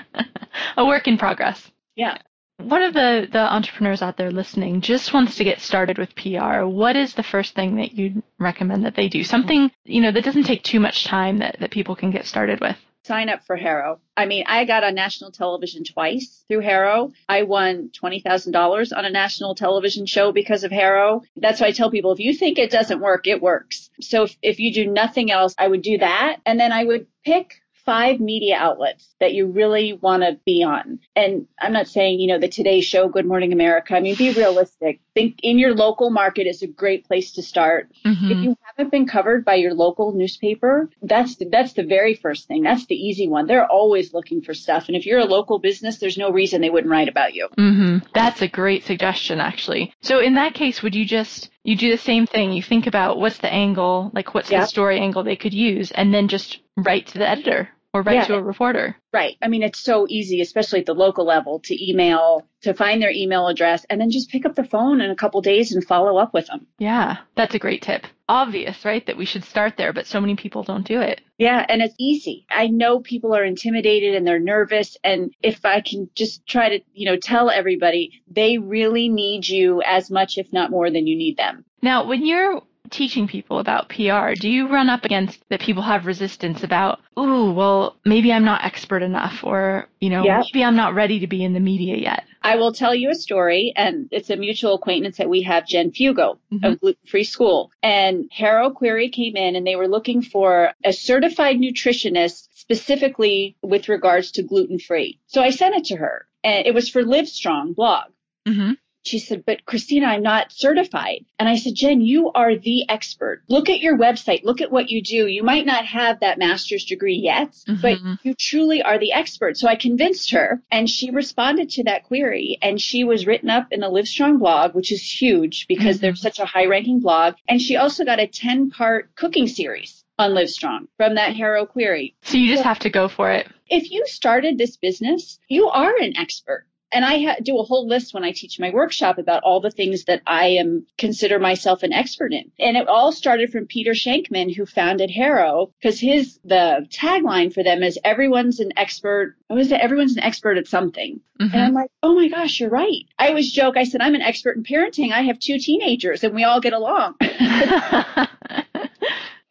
a 0.77 0.85
work 0.85 1.07
in 1.07 1.17
progress. 1.17 1.71
Yeah. 1.95 2.17
One 2.57 2.81
of 2.81 2.93
the, 2.93 3.27
the 3.29 3.53
entrepreneurs 3.53 4.01
out 4.01 4.15
there 4.15 4.31
listening 4.31 4.79
just 4.79 5.13
wants 5.13 5.35
to 5.35 5.43
get 5.43 5.59
started 5.59 5.97
with 5.97 6.15
PR. 6.15 6.63
What 6.63 6.95
is 6.95 7.13
the 7.13 7.23
first 7.23 7.53
thing 7.53 7.75
that 7.75 7.93
you'd 7.93 8.23
recommend 8.39 8.85
that 8.85 8.95
they 8.95 9.09
do? 9.09 9.23
Something, 9.23 9.71
you 9.83 10.01
know, 10.01 10.11
that 10.11 10.23
doesn't 10.23 10.45
take 10.45 10.63
too 10.63 10.79
much 10.79 11.03
time 11.03 11.39
that, 11.39 11.57
that 11.59 11.71
people 11.71 11.95
can 11.95 12.11
get 12.11 12.25
started 12.25 12.61
with. 12.61 12.77
Sign 13.03 13.29
up 13.29 13.45
for 13.45 13.55
HARO. 13.55 13.99
I 14.17 14.25
mean, 14.25 14.45
I 14.47 14.65
got 14.65 14.83
on 14.83 14.95
national 14.95 15.31
television 15.31 15.83
twice 15.83 16.43
through 16.47 16.61
HARO. 16.61 17.11
I 17.29 17.43
won 17.43 17.91
$20,000 18.01 18.97
on 18.97 19.05
a 19.05 19.11
national 19.11 19.53
television 19.53 20.07
show 20.07 20.31
because 20.31 20.63
of 20.63 20.71
HARO. 20.71 21.21
That's 21.35 21.61
why 21.61 21.67
I 21.67 21.71
tell 21.71 21.91
people 21.91 22.13
if 22.13 22.19
you 22.19 22.33
think 22.33 22.57
it 22.57 22.71
doesn't 22.71 23.01
work, 23.01 23.27
it 23.27 23.41
works. 23.41 23.91
So 24.01 24.23
if, 24.23 24.37
if 24.41 24.59
you 24.59 24.73
do 24.73 24.89
nothing 24.89 25.29
else, 25.29 25.53
I 25.57 25.67
would 25.67 25.83
do 25.83 25.99
that. 25.99 26.37
And 26.47 26.59
then 26.59 26.71
I 26.71 26.83
would 26.83 27.05
pick 27.23 27.61
five 27.85 28.19
media 28.19 28.55
outlets 28.57 29.15
that 29.19 29.33
you 29.33 29.45
really 29.45 29.93
want 29.93 30.23
to 30.23 30.39
be 30.45 30.63
on. 30.63 30.99
And 31.15 31.47
I'm 31.59 31.73
not 31.73 31.87
saying, 31.87 32.19
you 32.19 32.27
know, 32.27 32.39
the 32.39 32.47
Today 32.47 32.81
Show, 32.81 33.07
Good 33.07 33.25
Morning 33.25 33.53
America. 33.53 33.95
I 33.95 33.99
mean, 33.99 34.15
be 34.15 34.33
realistic. 34.33 34.99
Think 35.13 35.39
in 35.43 35.59
your 35.59 35.73
local 35.73 36.09
market 36.09 36.47
is 36.47 36.61
a 36.61 36.67
great 36.67 37.07
place 37.07 37.33
to 37.33 37.43
start. 37.43 37.91
Mm-hmm. 38.05 38.31
If 38.31 38.37
you 38.43 38.57
haven't 38.63 38.91
been 38.91 39.07
covered 39.07 39.45
by 39.45 39.55
your 39.55 39.73
local 39.73 40.13
newspaper, 40.13 40.89
that's 41.01 41.35
the, 41.35 41.45
that's 41.45 41.73
the 41.73 41.83
very 41.83 42.15
first 42.15 42.47
thing. 42.47 42.63
That's 42.63 42.85
the 42.87 42.95
easy 42.95 43.27
one. 43.27 43.45
They're 43.45 43.71
always 43.71 44.13
looking 44.13 44.41
for 44.41 44.53
stuff. 44.53 44.85
And 44.87 44.97
if 44.97 45.05
you're 45.05 45.19
a 45.19 45.25
local 45.25 45.59
business, 45.59 45.99
there's 45.99 46.17
no 46.17 46.31
reason 46.31 46.61
they 46.61 46.69
wouldn't 46.69 46.91
write 46.91 47.07
about 47.07 47.35
you. 47.35 47.49
Mm-hmm. 47.57 48.07
That's 48.13 48.41
a 48.41 48.47
great 48.47 48.83
suggestion, 48.83 49.39
actually. 49.39 49.93
So 50.01 50.19
in 50.19 50.33
that 50.35 50.53
case, 50.53 50.81
would 50.81 50.95
you 50.95 51.05
just 51.05 51.49
you 51.63 51.75
do 51.75 51.89
the 51.89 51.97
same 51.97 52.27
thing. 52.27 52.51
You 52.51 52.61
think 52.61 52.85
about 52.85 53.17
what's 53.17 53.39
the 53.39 53.51
angle, 53.51 54.11
like 54.13 54.35
what's 54.35 54.49
the 54.49 54.65
story 54.67 54.99
angle 54.99 55.23
they 55.23 55.35
could 55.35 55.53
use, 55.53 55.89
and 55.91 56.13
then 56.13 56.27
just 56.27 56.59
write 56.77 57.07
to 57.07 57.17
the 57.17 57.27
editor 57.27 57.69
or 57.95 58.01
write 58.01 58.15
yeah. 58.15 58.25
to 58.25 58.35
a 58.35 58.43
reporter. 58.43 58.97
Right. 59.13 59.37
I 59.41 59.47
mean, 59.47 59.63
it's 59.63 59.79
so 59.79 60.05
easy, 60.09 60.41
especially 60.41 60.81
at 60.81 60.85
the 60.85 60.93
local 60.93 61.25
level, 61.25 61.61
to 61.61 61.89
email, 61.89 62.45
to 62.63 62.73
find 62.73 63.01
their 63.01 63.09
email 63.09 63.47
address, 63.47 63.85
and 63.89 64.01
then 64.01 64.11
just 64.11 64.29
pick 64.29 64.45
up 64.45 64.53
the 64.53 64.65
phone 64.65 64.99
in 64.99 65.09
a 65.09 65.15
couple 65.15 65.39
days 65.39 65.73
and 65.73 65.81
follow 65.81 66.17
up 66.17 66.33
with 66.33 66.47
them. 66.47 66.67
Yeah, 66.77 67.19
that's 67.35 67.55
a 67.55 67.59
great 67.59 67.81
tip. 67.81 68.05
Obvious, 68.27 68.83
right? 68.83 69.05
That 69.05 69.15
we 69.15 69.23
should 69.23 69.45
start 69.45 69.77
there, 69.77 69.93
but 69.93 70.07
so 70.07 70.19
many 70.19 70.35
people 70.35 70.63
don't 70.63 70.85
do 70.85 70.99
it. 70.99 71.21
Yeah, 71.37 71.65
and 71.69 71.81
it's 71.81 71.95
easy. 71.97 72.45
I 72.51 72.67
know 72.67 72.99
people 72.99 73.33
are 73.33 73.45
intimidated 73.45 74.13
and 74.13 74.27
they're 74.27 74.39
nervous, 74.39 74.97
and 75.01 75.33
if 75.41 75.63
I 75.63 75.79
can 75.79 76.09
just 76.15 76.45
try 76.45 76.77
to, 76.77 76.83
you 76.91 77.05
know, 77.05 77.15
tell 77.15 77.49
everybody, 77.49 78.21
they 78.29 78.57
really 78.57 79.07
need 79.07 79.47
you 79.47 79.81
as 79.85 80.11
much, 80.11 80.37
if 80.37 80.51
not 80.51 80.69
more, 80.69 80.91
than 80.91 81.07
you 81.07 81.15
need 81.15 81.37
them. 81.37 81.63
Now, 81.81 82.07
when 82.07 82.25
you're 82.25 82.61
teaching 82.89 83.27
people 83.27 83.59
about 83.59 83.89
PR, 83.89 84.33
do 84.39 84.49
you 84.49 84.67
run 84.67 84.89
up 84.89 85.05
against 85.05 85.39
that 85.49 85.59
people 85.59 85.83
have 85.83 86.05
resistance 86.05 86.63
about, 86.63 86.99
ooh, 87.17 87.51
well, 87.51 87.95
maybe 88.05 88.31
I'm 88.31 88.45
not 88.45 88.63
expert 88.63 89.03
enough 89.03 89.43
or, 89.43 89.87
you 89.99 90.09
know, 90.09 90.23
yep. 90.23 90.45
maybe 90.45 90.63
I'm 90.63 90.75
not 90.75 90.93
ready 90.93 91.19
to 91.19 91.27
be 91.27 91.43
in 91.43 91.53
the 91.53 91.59
media 91.59 91.95
yet? 91.95 92.23
I 92.41 92.57
will 92.57 92.73
tell 92.73 92.93
you 92.93 93.09
a 93.09 93.15
story, 93.15 93.73
and 93.75 94.07
it's 94.11 94.29
a 94.29 94.35
mutual 94.35 94.75
acquaintance 94.75 95.17
that 95.17 95.29
we 95.29 95.41
have, 95.41 95.65
Jen 95.65 95.91
Fugo 95.91 96.37
mm-hmm. 96.53 96.63
of 96.63 96.79
Gluten 96.79 97.07
Free 97.07 97.23
School. 97.23 97.71
And 97.81 98.29
HARO 98.31 98.69
Query 98.69 99.09
came 99.09 99.35
in 99.35 99.55
and 99.55 99.65
they 99.65 99.75
were 99.75 99.87
looking 99.87 100.21
for 100.21 100.71
a 100.83 100.93
certified 100.93 101.57
nutritionist 101.57 102.47
specifically 102.53 103.55
with 103.61 103.89
regards 103.89 104.31
to 104.33 104.43
gluten 104.43 104.79
free. 104.79 105.19
So 105.27 105.41
I 105.41 105.49
sent 105.49 105.75
it 105.75 105.85
to 105.85 105.97
her 105.97 106.27
and 106.43 106.67
it 106.67 106.73
was 106.73 106.89
for 106.89 107.03
Livestrong 107.03 107.75
blog. 107.75 108.11
Mm-hmm. 108.47 108.73
She 109.05 109.19
said, 109.19 109.45
but 109.45 109.65
Christina, 109.65 110.07
I'm 110.07 110.23
not 110.23 110.51
certified. 110.51 111.25
And 111.37 111.47
I 111.47 111.57
said, 111.57 111.75
Jen, 111.75 112.01
you 112.01 112.31
are 112.31 112.55
the 112.55 112.89
expert. 112.89 113.43
Look 113.47 113.69
at 113.69 113.79
your 113.79 113.97
website. 113.97 114.43
Look 114.43 114.61
at 114.61 114.71
what 114.71 114.89
you 114.89 115.03
do. 115.03 115.27
You 115.27 115.43
might 115.43 115.65
not 115.65 115.85
have 115.85 116.21
that 116.21 116.39
master's 116.39 116.85
degree 116.85 117.15
yet, 117.15 117.51
mm-hmm. 117.51 117.81
but 117.81 117.99
you 118.23 118.33
truly 118.33 118.81
are 118.81 118.97
the 118.97 119.13
expert. 119.13 119.57
So 119.57 119.67
I 119.67 119.75
convinced 119.75 120.31
her 120.31 120.61
and 120.71 120.89
she 120.89 121.11
responded 121.11 121.69
to 121.71 121.83
that 121.83 122.05
query 122.05 122.57
and 122.61 122.81
she 122.81 123.03
was 123.03 123.27
written 123.27 123.49
up 123.49 123.67
in 123.71 123.81
the 123.81 123.89
Livestrong 123.89 124.39
blog, 124.39 124.73
which 124.73 124.91
is 124.91 125.03
huge 125.03 125.67
because 125.67 125.97
mm-hmm. 125.97 126.01
they're 126.01 126.15
such 126.15 126.39
a 126.39 126.45
high 126.45 126.65
ranking 126.65 126.99
blog. 126.99 127.35
And 127.47 127.61
she 127.61 127.75
also 127.75 128.05
got 128.05 128.19
a 128.19 128.27
10 128.27 128.71
part 128.71 129.15
cooking 129.15 129.47
series 129.47 130.03
on 130.17 130.31
Livestrong 130.31 130.87
from 130.97 131.15
that 131.15 131.35
HARO 131.35 131.67
query. 131.67 132.15
So 132.23 132.37
you 132.37 132.51
just 132.51 132.63
have 132.63 132.79
to 132.79 132.89
go 132.89 133.07
for 133.07 133.31
it. 133.31 133.47
If 133.67 133.91
you 133.91 134.05
started 134.07 134.57
this 134.57 134.77
business, 134.77 135.39
you 135.47 135.67
are 135.67 135.93
an 135.95 136.17
expert 136.17 136.65
and 136.91 137.05
I 137.05 137.19
ha- 137.23 137.35
do 137.41 137.57
a 137.59 137.63
whole 137.63 137.87
list 137.87 138.13
when 138.13 138.23
I 138.23 138.31
teach 138.31 138.59
my 138.59 138.71
workshop 138.71 139.17
about 139.17 139.43
all 139.43 139.59
the 139.59 139.71
things 139.71 140.05
that 140.05 140.21
I 140.25 140.47
am 140.47 140.85
consider 140.97 141.39
myself 141.39 141.83
an 141.83 141.93
expert 141.93 142.33
in. 142.33 142.51
And 142.59 142.77
it 142.77 142.87
all 142.87 143.11
started 143.11 143.51
from 143.51 143.67
Peter 143.67 143.91
Shankman, 143.91 144.55
who 144.55 144.65
founded 144.65 145.11
HARO, 145.11 145.71
because 145.79 145.99
his 145.99 146.39
the 146.43 146.87
tagline 146.89 147.53
for 147.53 147.63
them 147.63 147.83
is 147.83 147.99
everyone's 148.03 148.59
an 148.59 148.71
expert. 148.77 149.35
What 149.47 149.59
is 149.59 149.71
it? 149.71 149.81
Everyone's 149.81 150.17
an 150.17 150.23
expert 150.23 150.57
at 150.57 150.67
something. 150.67 151.19
Mm-hmm. 151.39 151.53
And 151.53 151.63
I'm 151.63 151.73
like, 151.73 151.89
oh 152.01 152.15
my 152.15 152.29
gosh, 152.29 152.59
you're 152.59 152.69
right. 152.69 153.03
I 153.19 153.29
always 153.29 153.51
joke. 153.51 153.77
I 153.77 153.83
said 153.83 154.01
I'm 154.01 154.15
an 154.15 154.21
expert 154.21 154.57
in 154.57 154.63
parenting. 154.63 155.11
I 155.11 155.23
have 155.23 155.39
two 155.39 155.59
teenagers, 155.59 156.23
and 156.23 156.33
we 156.33 156.43
all 156.43 156.61
get 156.61 156.73
along. 156.73 157.15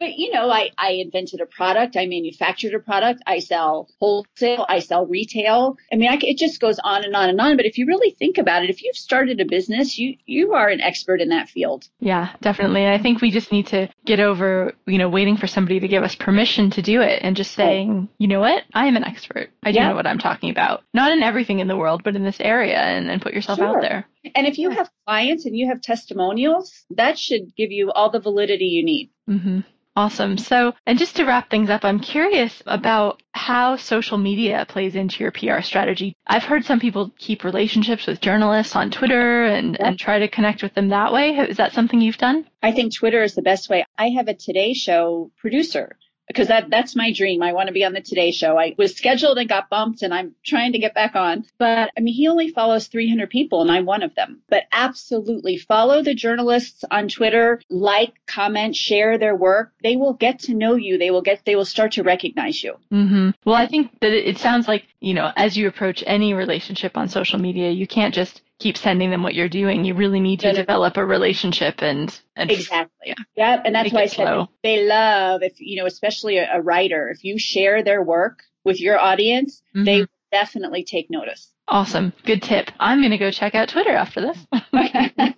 But 0.00 0.18
you 0.18 0.32
know, 0.32 0.50
I, 0.50 0.70
I 0.76 0.92
invented 0.92 1.40
a 1.40 1.46
product, 1.46 1.96
I 1.96 2.06
manufactured 2.06 2.74
a 2.74 2.80
product, 2.80 3.22
I 3.26 3.38
sell 3.38 3.88
wholesale, 4.00 4.66
I 4.68 4.80
sell 4.80 5.06
retail. 5.06 5.76
I 5.92 5.96
mean, 5.96 6.10
I, 6.10 6.18
it 6.20 6.36
just 6.36 6.60
goes 6.60 6.78
on 6.82 7.04
and 7.04 7.14
on 7.14 7.28
and 7.28 7.40
on. 7.40 7.56
But 7.56 7.66
if 7.66 7.78
you 7.78 7.86
really 7.86 8.10
think 8.10 8.38
about 8.38 8.64
it, 8.64 8.70
if 8.70 8.82
you've 8.82 8.96
started 8.96 9.40
a 9.40 9.44
business, 9.44 9.98
you 9.98 10.16
you 10.26 10.54
are 10.54 10.68
an 10.68 10.80
expert 10.80 11.20
in 11.20 11.28
that 11.28 11.48
field. 11.48 11.88
Yeah, 12.00 12.34
definitely. 12.40 12.86
I 12.86 12.98
think 12.98 13.20
we 13.20 13.30
just 13.30 13.52
need 13.52 13.68
to 13.68 13.88
get 14.04 14.20
over, 14.20 14.72
you 14.86 14.98
know, 14.98 15.08
waiting 15.08 15.36
for 15.36 15.46
somebody 15.46 15.80
to 15.80 15.88
give 15.88 16.02
us 16.02 16.14
permission 16.14 16.70
to 16.70 16.82
do 16.82 17.00
it 17.00 17.20
and 17.22 17.36
just 17.36 17.52
saying, 17.52 18.08
you 18.18 18.26
know 18.26 18.40
what, 18.40 18.64
I 18.74 18.86
am 18.86 18.96
an 18.96 19.04
expert. 19.04 19.50
I 19.62 19.72
do 19.72 19.78
yeah. 19.78 19.88
know 19.88 19.94
what 19.94 20.06
I'm 20.06 20.18
talking 20.18 20.50
about. 20.50 20.82
Not 20.92 21.12
in 21.12 21.22
everything 21.22 21.60
in 21.60 21.68
the 21.68 21.76
world, 21.76 22.02
but 22.04 22.16
in 22.16 22.24
this 22.24 22.40
area, 22.40 22.78
and, 22.78 23.10
and 23.10 23.22
put 23.22 23.34
yourself 23.34 23.58
sure. 23.58 23.76
out 23.76 23.80
there. 23.80 24.06
And 24.34 24.46
if 24.46 24.58
you 24.58 24.70
have 24.70 24.90
clients 25.06 25.44
and 25.44 25.56
you 25.56 25.68
have 25.68 25.80
testimonials, 25.80 26.84
that 26.90 27.18
should 27.18 27.54
give 27.56 27.70
you 27.70 27.92
all 27.92 28.10
the 28.10 28.20
validity 28.20 28.66
you 28.66 28.84
need. 28.84 29.10
Mm-hmm. 29.28 29.60
Awesome. 29.96 30.38
So, 30.38 30.74
and 30.86 30.98
just 30.98 31.16
to 31.16 31.24
wrap 31.24 31.50
things 31.50 31.70
up, 31.70 31.84
I'm 31.84 32.00
curious 32.00 32.62
about 32.66 33.22
how 33.32 33.76
social 33.76 34.18
media 34.18 34.66
plays 34.68 34.96
into 34.96 35.22
your 35.22 35.30
PR 35.30 35.60
strategy. 35.60 36.16
I've 36.26 36.42
heard 36.42 36.64
some 36.64 36.80
people 36.80 37.12
keep 37.16 37.44
relationships 37.44 38.06
with 38.06 38.20
journalists 38.20 38.74
on 38.74 38.90
Twitter 38.90 39.44
and, 39.44 39.80
and 39.80 39.96
try 39.96 40.18
to 40.18 40.28
connect 40.28 40.64
with 40.64 40.74
them 40.74 40.88
that 40.88 41.12
way. 41.12 41.36
Is 41.36 41.58
that 41.58 41.74
something 41.74 42.00
you've 42.00 42.18
done? 42.18 42.44
I 42.60 42.72
think 42.72 42.92
Twitter 42.92 43.22
is 43.22 43.36
the 43.36 43.42
best 43.42 43.68
way. 43.68 43.84
I 43.96 44.08
have 44.10 44.26
a 44.26 44.34
Today 44.34 44.74
Show 44.74 45.30
producer 45.36 45.96
because 46.26 46.48
that 46.48 46.70
that's 46.70 46.96
my 46.96 47.12
dream. 47.12 47.42
I 47.42 47.52
want 47.52 47.68
to 47.68 47.72
be 47.72 47.84
on 47.84 47.92
the 47.92 48.00
Today 48.00 48.30
Show. 48.30 48.58
I 48.58 48.74
was 48.78 48.94
scheduled 48.94 49.38
and 49.38 49.48
got 49.48 49.68
bumped, 49.68 50.02
and 50.02 50.12
I'm 50.12 50.34
trying 50.44 50.72
to 50.72 50.78
get 50.78 50.94
back 50.94 51.14
on. 51.14 51.44
But 51.58 51.90
I 51.96 52.00
mean, 52.00 52.14
he 52.14 52.28
only 52.28 52.48
follows 52.48 52.86
300 52.86 53.30
people, 53.30 53.62
and 53.62 53.70
I'm 53.70 53.86
one 53.86 54.02
of 54.02 54.14
them. 54.14 54.40
But 54.48 54.64
absolutely, 54.72 55.56
follow 55.58 56.02
the 56.02 56.14
journalists 56.14 56.84
on 56.90 57.08
Twitter, 57.08 57.60
like, 57.68 58.14
comment, 58.26 58.76
share 58.76 59.18
their 59.18 59.36
work. 59.36 59.72
They 59.82 59.96
will 59.96 60.14
get 60.14 60.40
to 60.40 60.54
know 60.54 60.74
you. 60.74 60.98
They 60.98 61.10
will 61.10 61.22
get. 61.22 61.44
They 61.44 61.56
will 61.56 61.64
start 61.64 61.92
to 61.92 62.02
recognize 62.02 62.62
you. 62.62 62.74
Mm-hmm. 62.92 63.30
Well, 63.44 63.56
I 63.56 63.66
think 63.66 64.00
that 64.00 64.12
it 64.12 64.38
sounds 64.38 64.68
like 64.68 64.84
you 65.00 65.14
know, 65.14 65.30
as 65.36 65.56
you 65.56 65.68
approach 65.68 66.02
any 66.06 66.32
relationship 66.34 66.96
on 66.96 67.08
social 67.08 67.38
media, 67.38 67.70
you 67.70 67.86
can't 67.86 68.14
just 68.14 68.40
keep 68.58 68.76
sending 68.76 69.10
them 69.10 69.22
what 69.22 69.34
you're 69.34 69.48
doing. 69.48 69.84
You 69.84 69.94
really 69.94 70.20
need 70.20 70.40
to 70.40 70.52
develop 70.52 70.96
a 70.96 71.04
relationship 71.04 71.82
and, 71.82 72.18
and 72.36 72.50
exactly. 72.50 73.06
Yeah. 73.06 73.14
yeah. 73.36 73.62
And 73.64 73.74
that's 73.74 73.92
why 73.92 74.02
I 74.02 74.06
said 74.06 74.46
they 74.62 74.86
love 74.86 75.42
if, 75.42 75.54
you 75.58 75.76
know, 75.80 75.86
especially 75.86 76.38
a, 76.38 76.48
a, 76.54 76.60
writer, 76.62 77.08
if 77.08 77.24
you 77.24 77.38
share 77.38 77.82
their 77.82 78.02
work 78.02 78.42
with 78.64 78.80
your 78.80 78.98
audience, 78.98 79.62
mm-hmm. 79.74 79.84
they 79.84 80.06
definitely 80.30 80.84
take 80.84 81.10
notice. 81.10 81.50
Awesome. 81.66 82.12
Good 82.24 82.42
tip. 82.42 82.70
I'm 82.78 83.00
going 83.00 83.10
to 83.10 83.18
go 83.18 83.30
check 83.30 83.54
out 83.54 83.70
Twitter 83.70 83.92
after 83.92 84.20
this. 84.20 85.32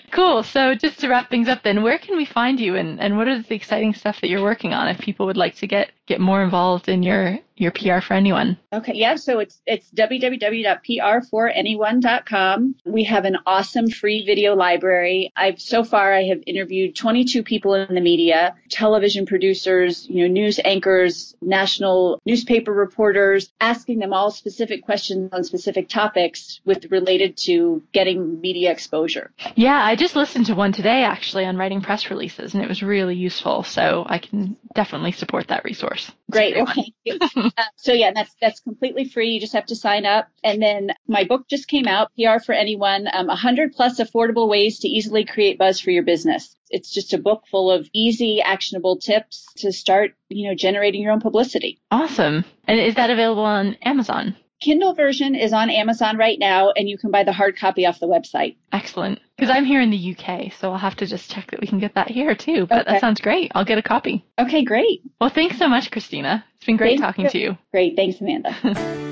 cool. 0.12 0.44
So 0.44 0.74
just 0.74 1.00
to 1.00 1.08
wrap 1.08 1.28
things 1.28 1.48
up 1.48 1.64
then, 1.64 1.82
where 1.82 1.98
can 1.98 2.16
we 2.16 2.24
find 2.24 2.60
you 2.60 2.76
and, 2.76 3.00
and 3.00 3.16
what 3.16 3.26
is 3.26 3.46
the 3.46 3.56
exciting 3.56 3.92
stuff 3.92 4.20
that 4.20 4.30
you're 4.30 4.42
working 4.42 4.72
on 4.72 4.88
if 4.88 4.98
people 4.98 5.26
would 5.26 5.36
like 5.36 5.56
to 5.56 5.66
get, 5.66 5.90
get 6.06 6.20
more 6.20 6.42
involved 6.42 6.88
in 6.88 7.02
your, 7.02 7.38
your 7.56 7.70
PR 7.70 8.00
for 8.00 8.14
anyone? 8.14 8.58
Okay. 8.72 8.94
Yeah. 8.94 9.16
So 9.16 9.38
it's, 9.38 9.60
it's 9.66 9.90
www.pr4anyone.com. 9.92 12.74
We 12.84 13.04
have 13.04 13.24
an 13.24 13.38
awesome 13.46 13.88
free 13.88 14.26
video 14.26 14.56
library. 14.56 15.32
I've 15.36 15.60
so 15.60 15.84
far, 15.84 16.12
I 16.12 16.24
have 16.24 16.42
interviewed 16.46 16.96
22 16.96 17.44
people 17.44 17.74
in 17.74 17.94
the 17.94 18.00
media, 18.00 18.56
television 18.68 19.26
producers, 19.26 20.08
you 20.08 20.26
know, 20.26 20.32
news 20.32 20.58
anchors, 20.64 21.36
national 21.40 22.20
newspaper 22.26 22.72
reporters, 22.72 23.52
asking 23.60 24.00
them 24.00 24.12
all 24.12 24.32
specific 24.32 24.84
questions 24.84 25.30
on 25.32 25.44
specific 25.44 25.88
topics 25.88 26.60
with 26.64 26.90
related 26.90 27.36
to 27.36 27.80
getting 27.92 28.40
media 28.40 28.72
exposure. 28.72 29.30
Yeah. 29.54 29.80
I 29.80 29.94
just 29.94 30.16
listened 30.16 30.46
to 30.46 30.54
one 30.54 30.72
today 30.72 31.04
actually 31.04 31.44
on 31.44 31.56
writing 31.56 31.80
press 31.80 32.10
releases 32.10 32.54
and 32.54 32.62
it 32.62 32.68
was 32.68 32.82
really 32.82 33.14
useful. 33.14 33.62
So 33.62 34.04
I 34.06 34.18
can 34.18 34.56
definitely 34.74 35.12
support 35.12 35.46
that 35.48 35.64
resource. 35.64 35.91
Great. 36.30 36.56
Okay. 36.56 36.92
uh, 37.20 37.50
so 37.76 37.92
yeah, 37.92 38.12
that's, 38.14 38.34
that's 38.40 38.60
completely 38.60 39.04
free. 39.04 39.30
You 39.30 39.40
just 39.40 39.52
have 39.52 39.66
to 39.66 39.76
sign 39.76 40.06
up. 40.06 40.28
And 40.42 40.62
then 40.62 40.92
my 41.06 41.24
book 41.24 41.48
just 41.48 41.68
came 41.68 41.86
out, 41.86 42.10
PR 42.16 42.38
for 42.44 42.52
anyone, 42.52 43.08
um, 43.12 43.26
100 43.26 43.72
plus 43.72 44.00
affordable 44.00 44.48
ways 44.48 44.80
to 44.80 44.88
easily 44.88 45.24
create 45.24 45.58
buzz 45.58 45.80
for 45.80 45.90
your 45.90 46.04
business. 46.04 46.56
It's 46.70 46.92
just 46.92 47.12
a 47.12 47.18
book 47.18 47.44
full 47.50 47.70
of 47.70 47.88
easy, 47.92 48.40
actionable 48.40 48.96
tips 48.96 49.46
to 49.58 49.72
start, 49.72 50.14
you 50.28 50.48
know, 50.48 50.54
generating 50.54 51.02
your 51.02 51.12
own 51.12 51.20
publicity. 51.20 51.80
Awesome. 51.90 52.44
And 52.66 52.80
is 52.80 52.94
that 52.94 53.10
available 53.10 53.44
on 53.44 53.74
Amazon? 53.82 54.36
Kindle 54.62 54.94
version 54.94 55.34
is 55.34 55.52
on 55.52 55.70
Amazon 55.70 56.16
right 56.16 56.38
now, 56.38 56.70
and 56.70 56.88
you 56.88 56.96
can 56.96 57.10
buy 57.10 57.24
the 57.24 57.32
hard 57.32 57.58
copy 57.58 57.84
off 57.84 57.98
the 57.98 58.06
website. 58.06 58.56
Excellent. 58.70 59.18
Because 59.36 59.50
I'm 59.50 59.64
here 59.64 59.80
in 59.80 59.90
the 59.90 60.16
UK, 60.16 60.52
so 60.52 60.70
I'll 60.70 60.78
have 60.78 60.94
to 60.96 61.06
just 61.06 61.30
check 61.30 61.50
that 61.50 61.60
we 61.60 61.66
can 61.66 61.80
get 61.80 61.96
that 61.96 62.08
here 62.08 62.34
too. 62.36 62.66
But 62.66 62.82
okay. 62.82 62.92
that 62.92 63.00
sounds 63.00 63.20
great. 63.20 63.50
I'll 63.56 63.64
get 63.64 63.78
a 63.78 63.82
copy. 63.82 64.24
Okay, 64.38 64.62
great. 64.62 65.02
Well, 65.20 65.30
thanks 65.30 65.58
so 65.58 65.68
much, 65.68 65.90
Christina. 65.90 66.44
It's 66.56 66.66
been 66.66 66.76
great 66.76 67.00
talking 67.00 67.28
to 67.28 67.38
you. 67.38 67.58
Great. 67.72 67.96
Thanks, 67.96 68.20
Amanda. 68.20 69.08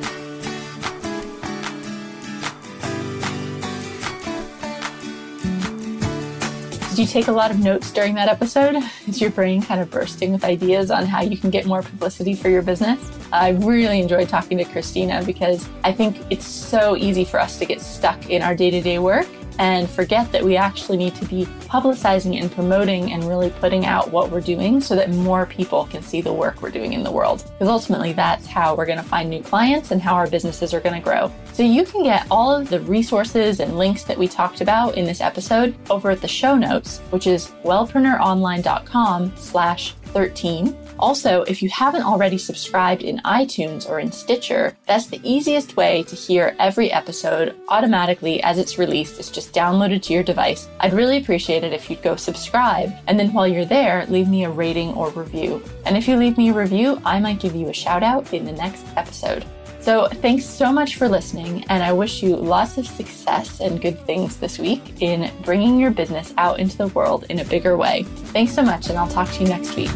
you 7.01 7.07
take 7.07 7.29
a 7.29 7.33
lot 7.33 7.51
of 7.51 7.59
notes 7.59 7.91
during 7.91 8.15
that 8.15 8.29
episode? 8.29 8.77
Is 9.07 9.21
your 9.21 9.31
brain 9.31 9.63
kind 9.63 9.81
of 9.81 9.91
bursting 9.91 10.33
with 10.33 10.45
ideas 10.45 10.91
on 10.91 11.07
how 11.07 11.23
you 11.23 11.39
can 11.39 11.49
get 11.49 11.65
more 11.65 11.83
publicity 11.83 12.35
for 12.35 12.51
your 12.51 12.61
business? 12.61 13.01
I 13.33 13.51
really 13.51 14.01
enjoyed 14.01 14.29
talking 14.29 14.59
to 14.59 14.65
Christina 14.65 15.23
because 15.25 15.67
I 15.83 15.93
think 15.93 16.19
it's 16.29 16.47
so 16.47 16.97
easy 16.97 17.25
for 17.25 17.41
us 17.41 17.59
to 17.59 17.65
get 17.65 17.81
stuck 17.81 18.29
in 18.29 18.43
our 18.43 18.55
day 18.55 18.71
to 18.71 18.83
day 18.83 18.99
work 18.99 19.27
and 19.61 19.91
forget 19.91 20.33
that 20.33 20.43
we 20.43 20.57
actually 20.57 20.97
need 20.97 21.15
to 21.15 21.27
be 21.27 21.45
publicizing 21.69 22.41
and 22.41 22.51
promoting 22.51 23.13
and 23.13 23.23
really 23.25 23.51
putting 23.51 23.85
out 23.85 24.11
what 24.11 24.31
we're 24.31 24.41
doing 24.41 24.81
so 24.81 24.97
that 24.97 25.11
more 25.11 25.45
people 25.45 25.85
can 25.85 26.03
see 26.03 26.23
the 26.23 26.33
work 26.33 26.63
we're 26.63 26.71
doing 26.71 26.95
in 26.95 27.03
the 27.05 27.13
world. 27.13 27.45
Because 27.53 27.69
ultimately, 27.69 28.15
that's 28.15 28.47
how 28.47 28.75
we're 28.75 28.87
going 28.87 28.97
to 28.97 29.05
find 29.05 29.29
new 29.29 29.43
clients 29.43 29.91
and 29.91 30.01
how 30.01 30.15
our 30.15 30.27
businesses 30.27 30.73
are 30.73 30.81
going 30.81 30.95
to 30.95 31.01
grow. 31.03 31.31
So 31.53 31.63
you 31.63 31.85
can 31.85 32.03
get 32.03 32.27
all 32.31 32.51
of 32.51 32.71
the 32.71 32.81
resources 32.81 33.61
and 33.61 33.77
links 33.77 34.03
that 34.05 34.17
we 34.17 34.29
talked 34.29 34.63
about 34.63 34.97
in 34.97 35.05
this 35.05 35.21
episode 35.21 35.75
over 35.91 36.11
at 36.11 36.23
the 36.23 36.29
show 36.29 36.57
notes, 36.57 37.01
which 37.11 37.27
is 37.27 37.49
wellpreneuronline.com 37.63 39.37
slash 39.37 39.95
13. 40.13 40.77
Also, 40.99 41.43
if 41.43 41.63
you 41.63 41.71
haven't 41.71 42.03
already 42.03 42.37
subscribed 42.37 43.03
in 43.03 43.19
iTunes 43.25 43.89
or 43.89 44.01
in 44.01 44.13
Stitcher, 44.13 44.77
that's 44.87 45.07
the 45.07 45.21
easiest 45.23 45.77
way 45.77 46.03
to 46.05 46.15
hear 46.15 46.55
every 46.59 46.93
episode 46.93 47.57
automatically 47.69 48.43
as 48.43 48.59
it's 48.59 48.79
released. 48.79 49.19
It's 49.19 49.31
just 49.31 49.55
downloaded 49.55 50.03
to 50.03 50.13
your 50.13 50.23
device. 50.23 50.69
I'd 50.81 50.93
really 50.93 51.17
appreciate 51.17 51.65
it 51.65 51.73
if 51.73 51.89
you'd 51.89 52.03
go 52.03 52.17
subscribe. 52.17 52.93
And 53.07 53.19
then 53.19 53.33
while 53.33 53.49
you're 53.49 53.65
there, 53.65 54.07
leave 54.07 54.29
me 54.29 54.45
a 54.45 54.51
rating 54.51 54.93
or 54.95 55.11
review. 55.11 55.63
And 55.87 55.97
if 55.97 56.07
you 56.07 56.17
leave 56.17 56.37
me 56.37 56.51
a 56.51 56.55
review, 56.55 57.01
I 57.05 57.19
might 57.21 57.41
give 57.41 57.55
you 57.55 57.69
a 57.69 57.73
shout 57.73 58.03
out 58.03 58.33
in 58.33 58.45
the 58.45 58.53
next 58.53 58.85
episode. 58.97 59.45
So, 59.81 60.09
thanks 60.09 60.45
so 60.45 60.71
much 60.71 60.97
for 60.97 61.09
listening, 61.09 61.65
and 61.71 61.83
I 61.83 61.93
wish 61.93 62.23
you 62.23 62.37
lots 62.37 62.77
of 62.77 62.87
success 62.87 63.61
and 63.61 63.81
good 63.81 63.99
things 64.05 64.37
this 64.37 64.59
week 64.59 65.01
in 65.01 65.33
bringing 65.43 65.81
your 65.81 65.91
business 65.91 66.35
out 66.37 66.61
into 66.61 66.77
the 66.77 66.89
world 66.89 67.25
in 67.31 67.39
a 67.39 67.45
bigger 67.45 67.79
way. 67.79 68.03
Thanks 68.33 68.53
so 68.53 68.63
much, 68.63 68.91
and 68.91 68.99
I'll 68.99 69.09
talk 69.09 69.31
to 69.33 69.43
you 69.43 69.49
next 69.49 69.77
week. 69.77 69.91